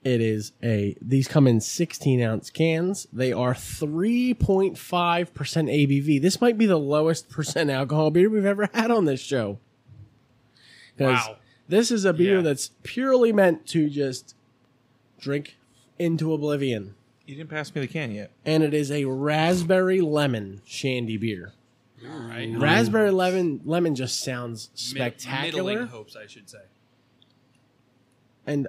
[0.03, 3.07] It is a these come in 16 ounce cans.
[3.11, 6.21] They are 3.5% ABV.
[6.21, 9.59] This might be the lowest percent alcohol beer we've ever had on this show.
[10.97, 11.35] 'Cause Wow.
[11.67, 12.41] This is a beer Yeah.
[12.43, 14.33] that's purely meant to just
[15.19, 15.57] drink
[15.99, 16.95] into oblivion.
[17.27, 18.31] You didn't pass me the can yet.
[18.43, 21.53] And it is a raspberry lemon shandy beer.
[22.09, 22.49] All right.
[22.57, 25.71] Raspberry lemon lemon just sounds Mid- spectacular.
[25.73, 26.61] middling hopes, I should say.
[28.47, 28.67] and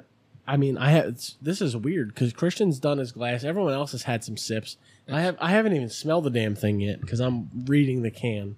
[0.52, 3.44] I mean, I have this is weird because Christian's done his glass.
[3.44, 4.76] Everyone else has had some sips.
[5.08, 8.56] I have I haven't even smelled the damn thing yet because I'm reading the can.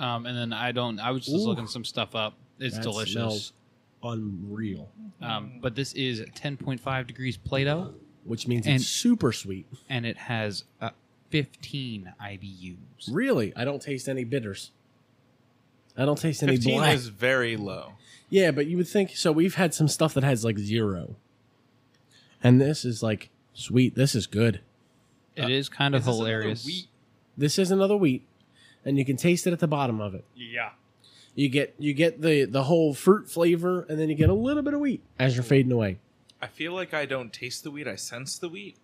[0.00, 0.98] Um, and then I don't.
[0.98, 1.48] I was just Ooh.
[1.48, 2.34] looking some stuff up.
[2.58, 3.12] It's That delicious.
[3.12, 3.52] smells
[4.02, 9.66] unreal, Um, but this is 10.5 degrees Plato, which means And- it's super sweet.
[9.90, 10.90] and it has uh,
[11.30, 13.08] 15 IBUs.
[13.12, 14.70] Really, I don't taste any bitters.
[15.96, 16.94] I don't taste any 15 black.
[16.94, 17.92] is very low.
[18.30, 19.32] Yeah, but you would think so.
[19.32, 21.16] We've had some stuff that has like zero,
[22.42, 23.96] and this is like sweet.
[23.96, 24.60] This is good.
[25.36, 26.64] It is kind of Is this another hilarious.
[26.64, 26.86] wheat?
[27.36, 28.24] This is another wheat,
[28.84, 30.24] and you can taste it at the bottom of it.
[30.36, 30.70] Yeah.
[31.34, 34.62] You get you get the the whole fruit flavor, and then you get a little
[34.62, 35.98] bit of wheat as you're fading away.
[36.40, 37.86] I feel like I don't taste the wheat.
[37.88, 38.76] I sense the wheat.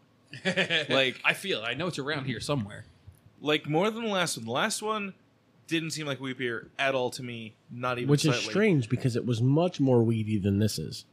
[0.89, 1.65] like I feel it.
[1.65, 2.85] I know it's around here somewhere.
[3.41, 4.47] Like more than the last one.
[4.47, 5.15] The last one
[5.67, 7.55] didn't seem like wheat beer at all to me.
[7.71, 11.05] Not even which is strange because it was much more weedy than this is.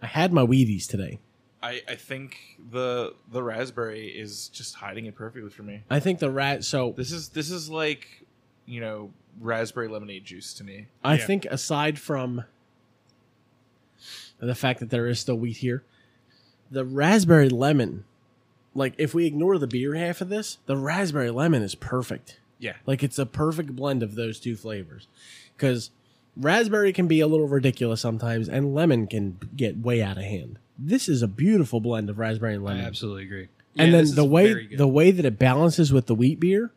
[0.00, 1.18] I had my Wheaties today.
[1.62, 2.36] I, I think
[2.72, 5.82] the the raspberry is just hiding it perfectly for me.
[5.88, 6.64] I think the rat.
[6.64, 8.26] So This is this is like
[8.66, 10.88] you know raspberry lemonade juice to me.
[11.04, 11.26] I Yeah.
[11.26, 12.44] think aside from
[14.40, 15.84] the fact that there is still wheat here,
[16.70, 18.04] the raspberry lemon,
[18.74, 22.40] like if we ignore the beer half of this, the raspberry lemon is perfect.
[22.62, 22.74] Yeah.
[22.86, 25.08] Like it's a perfect blend of those two flavors.
[25.56, 25.90] Because
[26.36, 30.58] raspberry can be a little ridiculous sometimes, and lemon can get way out of hand.
[30.78, 32.84] This is a beautiful blend of raspberry and I lemon.
[32.86, 33.48] absolutely agree.
[33.76, 36.70] and Yeah, then the way the way that it balances with the wheat beer,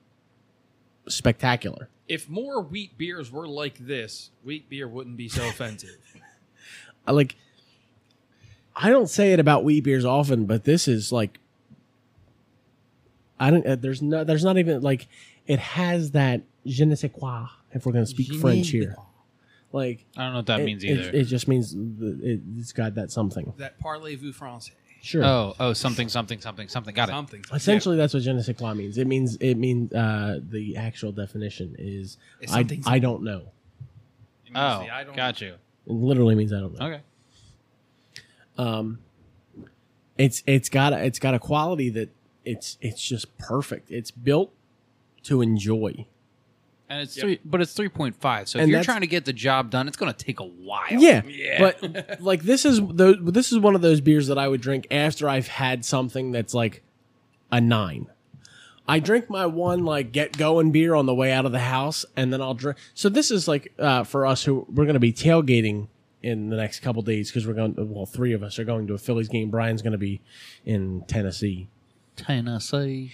[1.08, 1.88] spectacular.
[2.08, 5.98] If more wheat beers were like this, wheat beer wouldn't be so offensive.
[7.08, 7.36] I like
[8.76, 11.40] I don't say it about wheat beers often, but this is like
[13.40, 15.08] I don't uh, there's no there's not even like
[15.48, 18.72] it has that je ne sais quoi if we're going to speak Je French sais
[18.72, 18.96] here.
[19.72, 21.10] Like I don't know what that it, means it- either.
[21.14, 23.54] It, just means the, it, it's got that something.
[23.58, 24.72] that parlez-vous français.
[25.02, 25.24] Sure.
[25.24, 26.96] oh, oh, something, something, something, something.
[26.96, 27.12] Got it.
[27.12, 27.46] Something.
[27.54, 28.98] Essentially, that's what je ne sais quoi means.
[28.98, 33.52] It means it means uh, the actual definition is It's I, something- I don't know.
[34.46, 35.50] It means Oh, the I don't- got you.
[35.88, 36.86] It literally means I don't know.
[36.88, 37.02] Okay.
[38.58, 39.00] um
[40.18, 42.10] it's it's got a, it's got a quality that
[42.46, 44.54] it's it's just perfect it's built
[45.26, 46.06] to enjoy
[46.90, 47.24] And it's Yep.
[47.24, 48.48] three, but it's three point five.
[48.48, 50.86] So if you're trying to get the job done, it's going to take a while.
[50.92, 51.60] yeah, Yeah.
[51.60, 54.86] but like this is the this is one of those beers that i would drink
[54.92, 56.84] after i've had something that's like
[57.52, 58.08] a nine
[58.88, 62.06] i drink my one like get going beer on the way out of the house
[62.16, 65.00] and then i'll drink so this is like uh, for us who we're going to
[65.00, 65.88] be tailgating
[66.22, 68.94] in the next couple days because we're going well three of us are going to
[68.94, 70.22] a phillies game brian's going to be
[70.66, 71.68] in tennessee
[72.16, 73.14] Tennessee.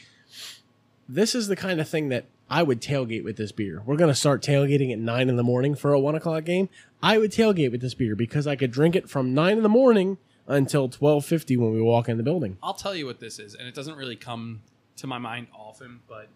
[1.14, 3.82] This is the kind of thing that I would tailgate with this beer.
[3.86, 6.70] We're going to start tailgating at nine in the morning for a one o'clock game.
[7.04, 9.70] I would tailgate with this beer because I could drink it from nine in the
[9.70, 12.58] morning until twelve fifty when we walk in the building.
[12.64, 14.62] I'll tell you what this is, and it doesn't really come
[14.98, 16.28] to my mind often, but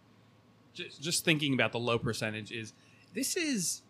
[0.74, 2.74] just, just thinking about the low percentage is
[3.14, 3.82] this is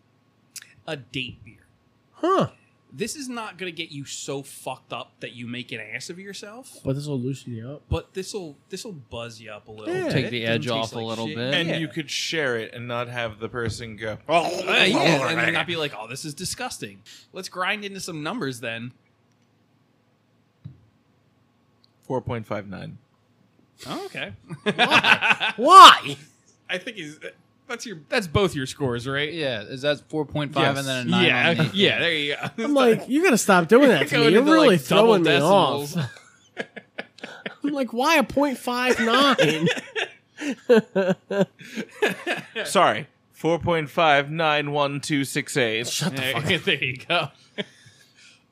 [0.86, 1.66] a date beer.
[2.12, 2.50] Huh?
[2.92, 6.08] This is not going to get you so fucked up that you make an ass
[6.08, 7.82] of yourself, But this will loosen you up.
[7.90, 9.94] but this will this will buzz you up a little.
[9.94, 10.04] Yeah.
[10.04, 10.12] bit.
[10.12, 11.36] Take the Doesn't edge taste off a like little shit.
[11.36, 11.54] bit.
[11.54, 11.76] And Yeah.
[11.78, 14.18] you could share it and not have the person go.
[14.28, 14.48] Uh,
[14.86, 18.60] yeah, and then not be like, "Oh, this is disgusting." Let's grind into some numbers
[18.60, 18.92] then.
[22.02, 22.98] Four point five nine.
[23.86, 24.32] Oh, okay.
[25.56, 26.16] Why?
[26.70, 27.18] I think he's
[27.68, 29.32] that's your that's both your scores, right?
[29.32, 30.78] Yeah, is that four point five Yes.
[30.78, 31.24] and then a nine?
[31.26, 31.98] Yeah, on the- yeah.
[31.98, 32.64] There you go.
[32.64, 34.28] I'm like, you got to stop doing that to me.
[34.30, 35.94] You're really like, throwing me off.
[37.64, 39.68] I'm like, why a point five nine?
[42.64, 43.08] Sorry.
[43.32, 45.86] Four point five nine one two six eight.
[45.88, 46.62] Shut the fuck there, up.
[46.64, 47.28] there you go.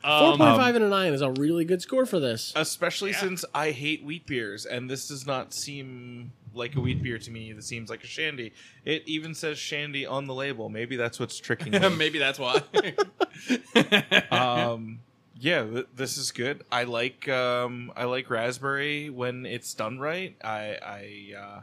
[0.02, 2.52] Four Um, point five and a nine is a really good score for this.
[2.54, 3.20] Especially Yeah.
[3.20, 7.30] since I hate wheat beers, and this does not seem like a wheat beer to
[7.30, 7.52] me.
[7.52, 8.52] This seems like a shandy.
[8.84, 10.68] It even says shandy on the label.
[10.68, 11.88] Maybe that's what's tricking me.
[11.96, 12.62] maybe that's why.
[14.30, 15.00] um,
[15.38, 16.62] yeah, th- this is good.
[16.70, 20.36] I like um, I like raspberry when it's done right.
[20.42, 21.60] I I uh,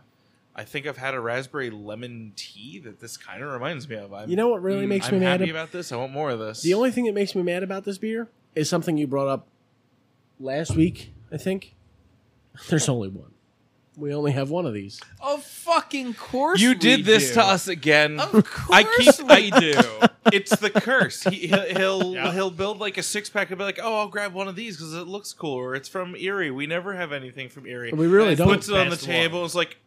[0.56, 4.14] I think I've had a raspberry lemon tea that this kind of reminds me of.
[4.14, 5.40] I'm, You know what really Mm, makes I'm me mad?
[5.40, 5.92] happy ab- about this.
[5.92, 6.62] I want more of this.
[6.62, 9.48] the only thing that makes me mad about this beer is something you brought up
[10.40, 11.14] last week.
[11.32, 11.74] I think
[12.70, 13.31] there's only one.
[13.98, 15.02] We only have one of these.
[15.20, 17.34] Of fucking course you we did this do.
[17.36, 18.20] to us again.
[18.20, 19.74] Of course I keep- we do.
[20.32, 21.24] it's the curse.
[21.26, 22.32] He, he'll he'll, Yeah.
[22.32, 24.78] he'll build like a six pack and be like, "Oh, I'll grab one of these
[24.78, 26.52] because it looks cool." Or it's from Erie.
[26.52, 27.92] We never have anything from Erie.
[27.92, 28.48] We really don't.
[28.48, 29.44] Puts it on the Best table.
[29.44, 29.78] It's like,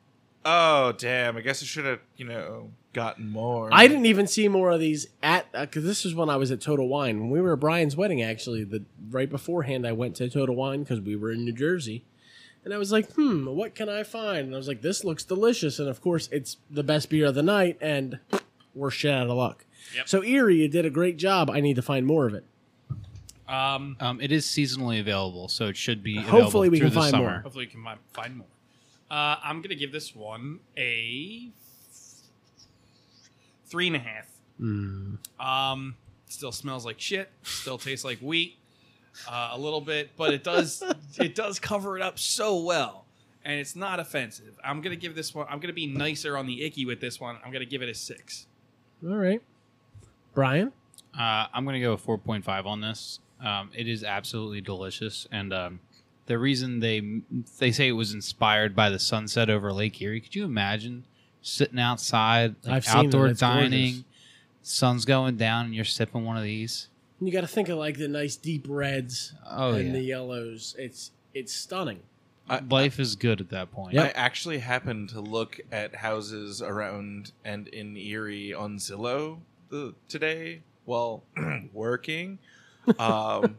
[0.44, 1.36] oh damn!
[1.36, 3.70] I guess I should have you know gotten more.
[3.72, 6.50] I didn't even see more of these at uh, because this is when I was
[6.50, 8.22] at Total Wine when we were at Brian's wedding.
[8.22, 12.04] Actually, the right beforehand, I went to Total Wine because we were in New Jersey,
[12.64, 15.24] and I was like, "Hmm, what can I find?" And I was like, "This looks
[15.24, 18.18] delicious." And of course, it's the best beer of the night, and
[18.74, 19.64] we're shit out of luck.
[19.94, 20.08] Yep.
[20.08, 21.50] So Erie, you did a great job.
[21.50, 22.44] I need to find more of it.
[23.46, 27.10] Um, Um, it is seasonally available, so it should be Hopefully we can the find
[27.10, 27.22] summer.
[27.30, 27.40] more.
[27.40, 28.46] hopefully, we can find more.
[29.10, 31.50] Uh, I'm gonna give this one a
[33.66, 34.26] three and a half.
[34.60, 35.18] Mm.
[35.38, 35.96] Um,
[36.26, 37.30] still smells like shit.
[37.42, 38.56] Still tastes like wheat
[39.28, 40.82] uh, a little bit, but it does
[41.18, 43.06] it does cover it up so well,
[43.44, 44.58] and it's not offensive.
[44.64, 45.46] I'm gonna give this one.
[45.48, 47.36] I'm gonna be nicer on the icky with this one.
[47.44, 48.46] I'm gonna give it a six.
[49.06, 49.42] All right,
[50.34, 50.72] Brian.
[51.16, 53.20] Uh, I'm going to go 4.5 on this.
[53.40, 55.78] Um, it is absolutely delicious, and um,
[56.26, 57.20] the reason they
[57.58, 60.20] they say it was inspired by the sunset over Lake Erie.
[60.20, 61.04] Could you imagine
[61.40, 64.04] sitting outside, like I've outdoor It's dining, gorgeous.
[64.62, 66.88] sun's going down, and you're sipping one of these?
[67.20, 70.74] You got to think of like the nice deep reds Oh and yeah, the yellows.
[70.78, 72.00] It's it's stunning.
[72.48, 73.98] I, life is good at that point.
[73.98, 79.38] I actually happened to look at houses around and in Erie on Zillow
[79.70, 81.24] the, today while
[81.72, 82.38] working,
[82.98, 83.56] um,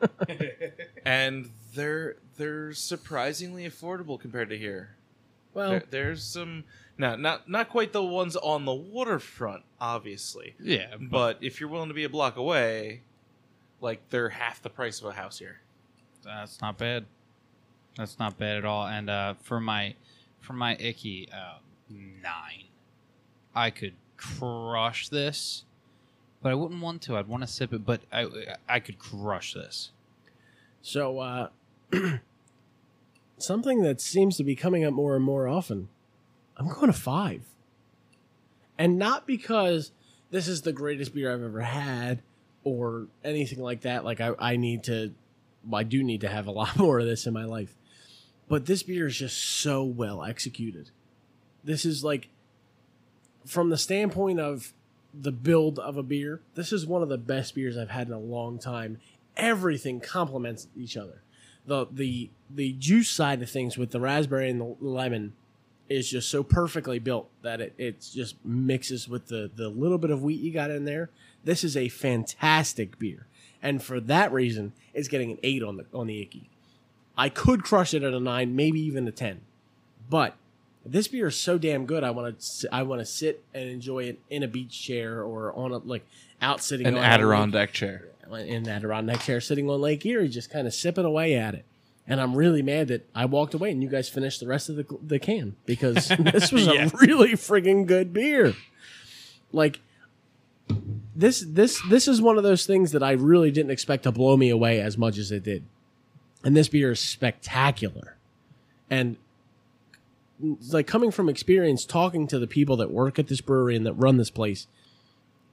[1.05, 4.95] and they're they're surprisingly affordable compared to here.
[5.53, 6.65] Well, There, there's some
[6.97, 11.87] now not not quite the ones on the waterfront, obviously, Yeah, but if you're willing
[11.87, 13.01] to be a block away,
[13.81, 15.59] like they're half the price of a house here.
[16.23, 17.05] That's not bad.
[17.97, 18.87] That's not bad at all.
[18.87, 19.95] And uh, for my
[20.39, 21.59] for my icky uh,
[21.89, 22.65] nine,
[23.53, 25.65] I could crush this,
[26.41, 27.17] but I wouldn't want to.
[27.17, 28.27] I'd want to sip it, but I
[28.67, 29.91] I could crush this.
[30.81, 31.49] So, uh,
[33.37, 35.89] something that seems to be coming up more and more often.
[36.57, 37.41] I'm going to five.
[38.77, 39.91] And not because
[40.31, 42.21] this is the greatest beer I've ever had
[42.65, 44.03] or anything like that.
[44.03, 45.13] Like, I, I need to,
[45.71, 47.73] I do need to have a lot more of this in my life.
[48.49, 50.91] But this beer is just so well executed.
[51.63, 52.27] This is like,
[53.45, 54.73] from the standpoint of
[55.13, 58.13] the build of a beer, this is one of the best beers I've had in
[58.13, 58.99] a long time
[59.37, 61.21] everything complements each other.
[61.65, 65.33] The the the juice side of things with the raspberry and the lemon
[65.87, 70.11] is just so perfectly built that it it just mixes with the the little bit
[70.11, 71.09] of wheat you got in there.
[71.45, 73.27] This is a fantastic beer,
[73.61, 76.49] and for that reason, it's getting an eight on the on the icky.
[77.17, 79.41] I could crush it at a nine, maybe even a ten,
[80.09, 80.35] but
[80.85, 82.03] this beer is so damn good.
[82.03, 85.53] I want to I want to sit and enjoy it in a beach chair or
[85.53, 86.05] on a like
[86.41, 88.05] out sitting An on a lake Adirondack chair.
[88.31, 91.63] in Adirondack chair sitting on Lake Erie, just kind of sipping away at it.
[92.07, 94.75] And I'm really mad that I walked away and you guys finished the rest of
[94.75, 96.85] the, the can because this was Yeah.
[96.93, 98.53] a really friggin' good beer.
[99.51, 99.79] Like
[101.15, 104.35] this, this, this is one of those things that I really didn't expect to blow
[104.37, 105.63] me away as much as it did.
[106.43, 108.17] And this beer is spectacular.
[108.89, 109.17] And
[110.71, 113.93] like coming from experience, talking to the people that work at this brewery and that
[113.93, 114.67] run this place.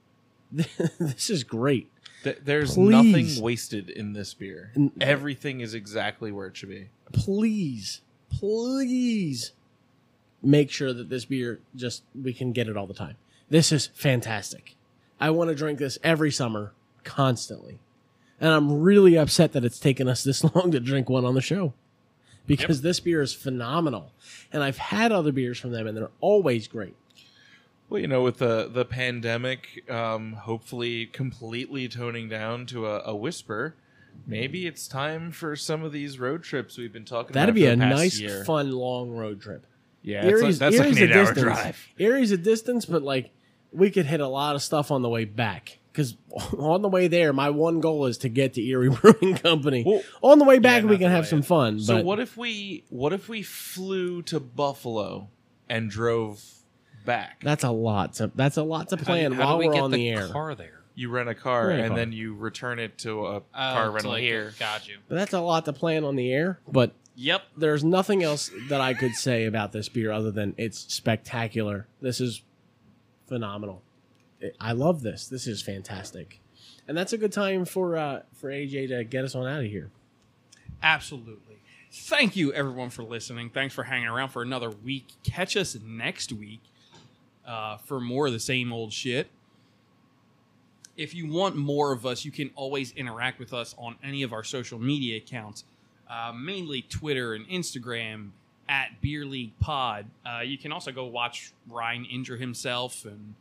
[0.51, 1.89] this is great.
[2.23, 2.89] Th- There's Please.
[2.91, 4.71] nothing wasted in this beer.
[5.01, 6.89] Everything is exactly where it should be.
[7.11, 9.53] please, please
[10.41, 13.15] make sure that this beer just we can get it all the time.
[13.49, 14.75] This is fantastic.
[15.23, 16.73] I want to drink this every summer,
[17.05, 17.79] constantly.
[18.41, 21.41] And I'm really upset that it's taken us this long to drink one on the
[21.41, 21.73] show.
[22.45, 24.11] Because this beer is phenomenal.
[24.51, 26.97] And I've had other beers from them and they're always great.
[27.89, 33.15] Well, you know, with the the pandemic, um, hopefully completely toning down to a, a
[33.15, 33.75] whisper,
[34.27, 37.39] maybe it's time for some of these road trips we've been talking about.
[37.39, 38.43] That'd be a nice, year.
[38.43, 39.65] fun, long road trip.
[40.01, 41.87] Yeah, it's like, Erie's, that's like an a eight-hour drive.
[41.97, 43.31] Erie's a distance, but like
[43.73, 45.79] we could hit a lot of stuff on the way back.
[45.91, 46.15] Because
[46.57, 49.83] on the way there, my one goal is to get to Erie Brewing Company.
[49.85, 51.79] Well, on the way back, Yeah, we can have some fun.
[51.79, 55.29] So but what if we what if we flew to Buffalo
[55.69, 56.43] and drove
[57.05, 57.41] back?
[57.43, 58.13] that's a lot.
[58.15, 60.27] To, that's a lot to plan how do while we we're get on the, air.
[60.29, 60.79] car there?
[60.95, 61.97] You rent a car Rent a and car.
[61.97, 64.53] then you return it to a Oh, car rental like- here.
[64.59, 64.97] Got you.
[65.07, 66.59] But that's a lot to plan on the air.
[66.67, 67.43] But Yep.
[67.57, 71.85] There's nothing else that I could say about this beer other than it's spectacular.
[72.01, 72.41] This is
[73.27, 73.81] phenomenal.
[74.59, 75.27] I love this.
[75.27, 76.39] This is fantastic.
[76.87, 79.71] And that's a good time for uh, for AJ to get us on out of
[79.71, 79.89] here.
[80.81, 81.57] Absolutely.
[81.91, 83.49] Thank you, everyone, for listening.
[83.51, 85.07] Thanks for hanging around for another week.
[85.23, 86.61] Catch us next week
[87.47, 89.27] uh, for more of the same old shit.
[90.97, 94.33] If you want more of us, you can always interact with us on any of
[94.33, 95.63] our social media accounts,
[96.09, 98.31] uh, mainly Twitter and Instagram
[98.73, 100.07] at Beer League Pod.
[100.25, 103.35] Uh, you can also go watch Ryne injure himself and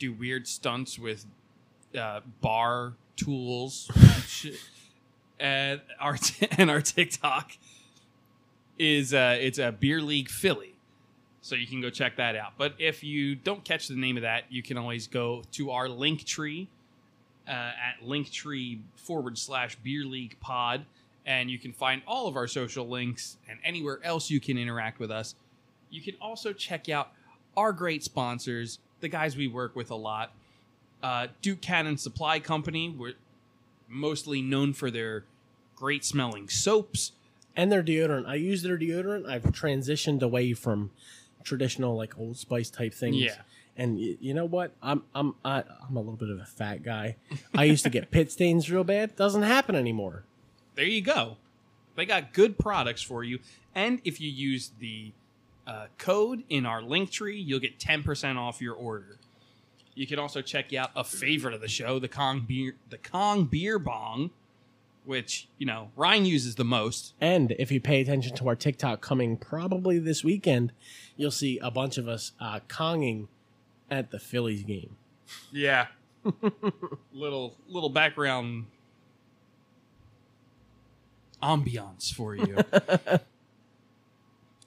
[0.00, 1.24] do weird stunts with
[1.96, 3.88] uh, bar tools.
[5.38, 6.18] and our
[6.58, 7.52] and our TikTok
[8.76, 10.74] is uh, it's a beer league Philly,
[11.42, 12.54] so you can go check that out.
[12.58, 15.88] But if you don't catch the name of that, you can always go to our
[15.88, 16.66] link tree
[17.46, 20.86] uh, at linktree forward slash beer league pod,
[21.26, 24.98] and you can find all of our social links and anywhere else you can interact
[24.98, 25.34] with us.
[25.90, 27.12] You can also check out
[27.56, 30.32] our great sponsors, the guys we work with a lot.
[31.02, 33.14] Uh, Duke Cannon Supply Company, we're
[33.88, 35.24] mostly known for their
[35.74, 37.12] great smelling soaps.
[37.56, 38.26] And their deodorant.
[38.26, 39.28] I use their deodorant.
[39.28, 40.92] I've transitioned away from
[41.42, 43.16] traditional like Old Spice type things.
[43.16, 43.34] Yeah.
[43.76, 44.72] And y- you know what?
[44.82, 47.16] I'm I'm I, I'm a little bit of a fat guy.
[47.54, 49.16] I used to get pit stains real bad.
[49.16, 50.22] Doesn't happen anymore.
[50.74, 51.36] There you go.
[51.96, 53.40] They got good products for you.
[53.74, 55.12] And if you use the
[55.66, 59.18] uh, code in our link tree, you'll get 10% off your order.
[59.94, 63.44] You can also check out a favorite of the show, the Kong beer, the Kong
[63.44, 64.30] beer bong,
[65.04, 67.14] which you know Ryne uses the most.
[67.20, 70.72] And if you pay attention to our TikTok coming probably this weekend,
[71.16, 73.28] you'll see a bunch of us uh, conging
[73.90, 74.96] at the Phillies game.
[75.52, 75.88] Yeah.
[77.12, 78.66] little little background
[81.42, 82.58] ambiance for you.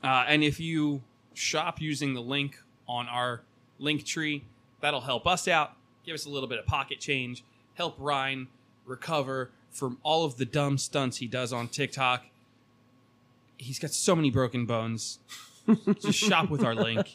[0.03, 1.01] uh, and if you
[1.33, 3.41] shop using the link on our
[3.79, 4.43] link tree,
[4.81, 5.73] that'll help us out,
[6.05, 7.43] give us a little bit of pocket change,
[7.75, 8.47] help Ryne
[8.85, 12.25] recover from all of the dumb stunts he does on TikTok.
[13.57, 15.19] He's got so many broken bones.
[16.01, 17.13] Just shop with our link.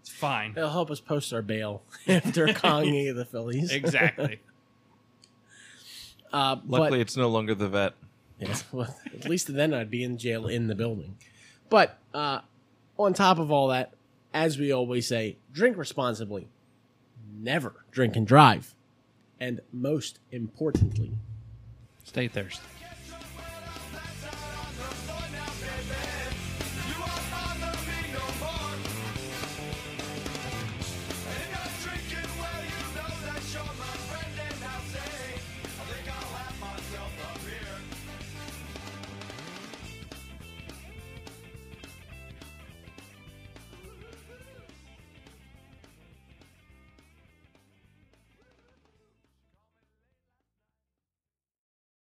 [0.00, 0.52] It's fine.
[0.56, 3.72] It'll help us post our bail after conging at the Phillies.
[3.72, 4.40] Exactly.
[6.32, 7.94] Uh, Luckily, but, it's no longer the vet.
[8.38, 11.16] Yes, well, at least then I'd be in jail in the building.
[11.70, 12.40] But uh,
[12.98, 13.94] on top of all that,
[14.32, 16.48] as we always say, drink responsibly.
[17.36, 18.74] Never drink and drive.
[19.40, 21.12] And most importantly,
[22.04, 22.62] Stay thirsty.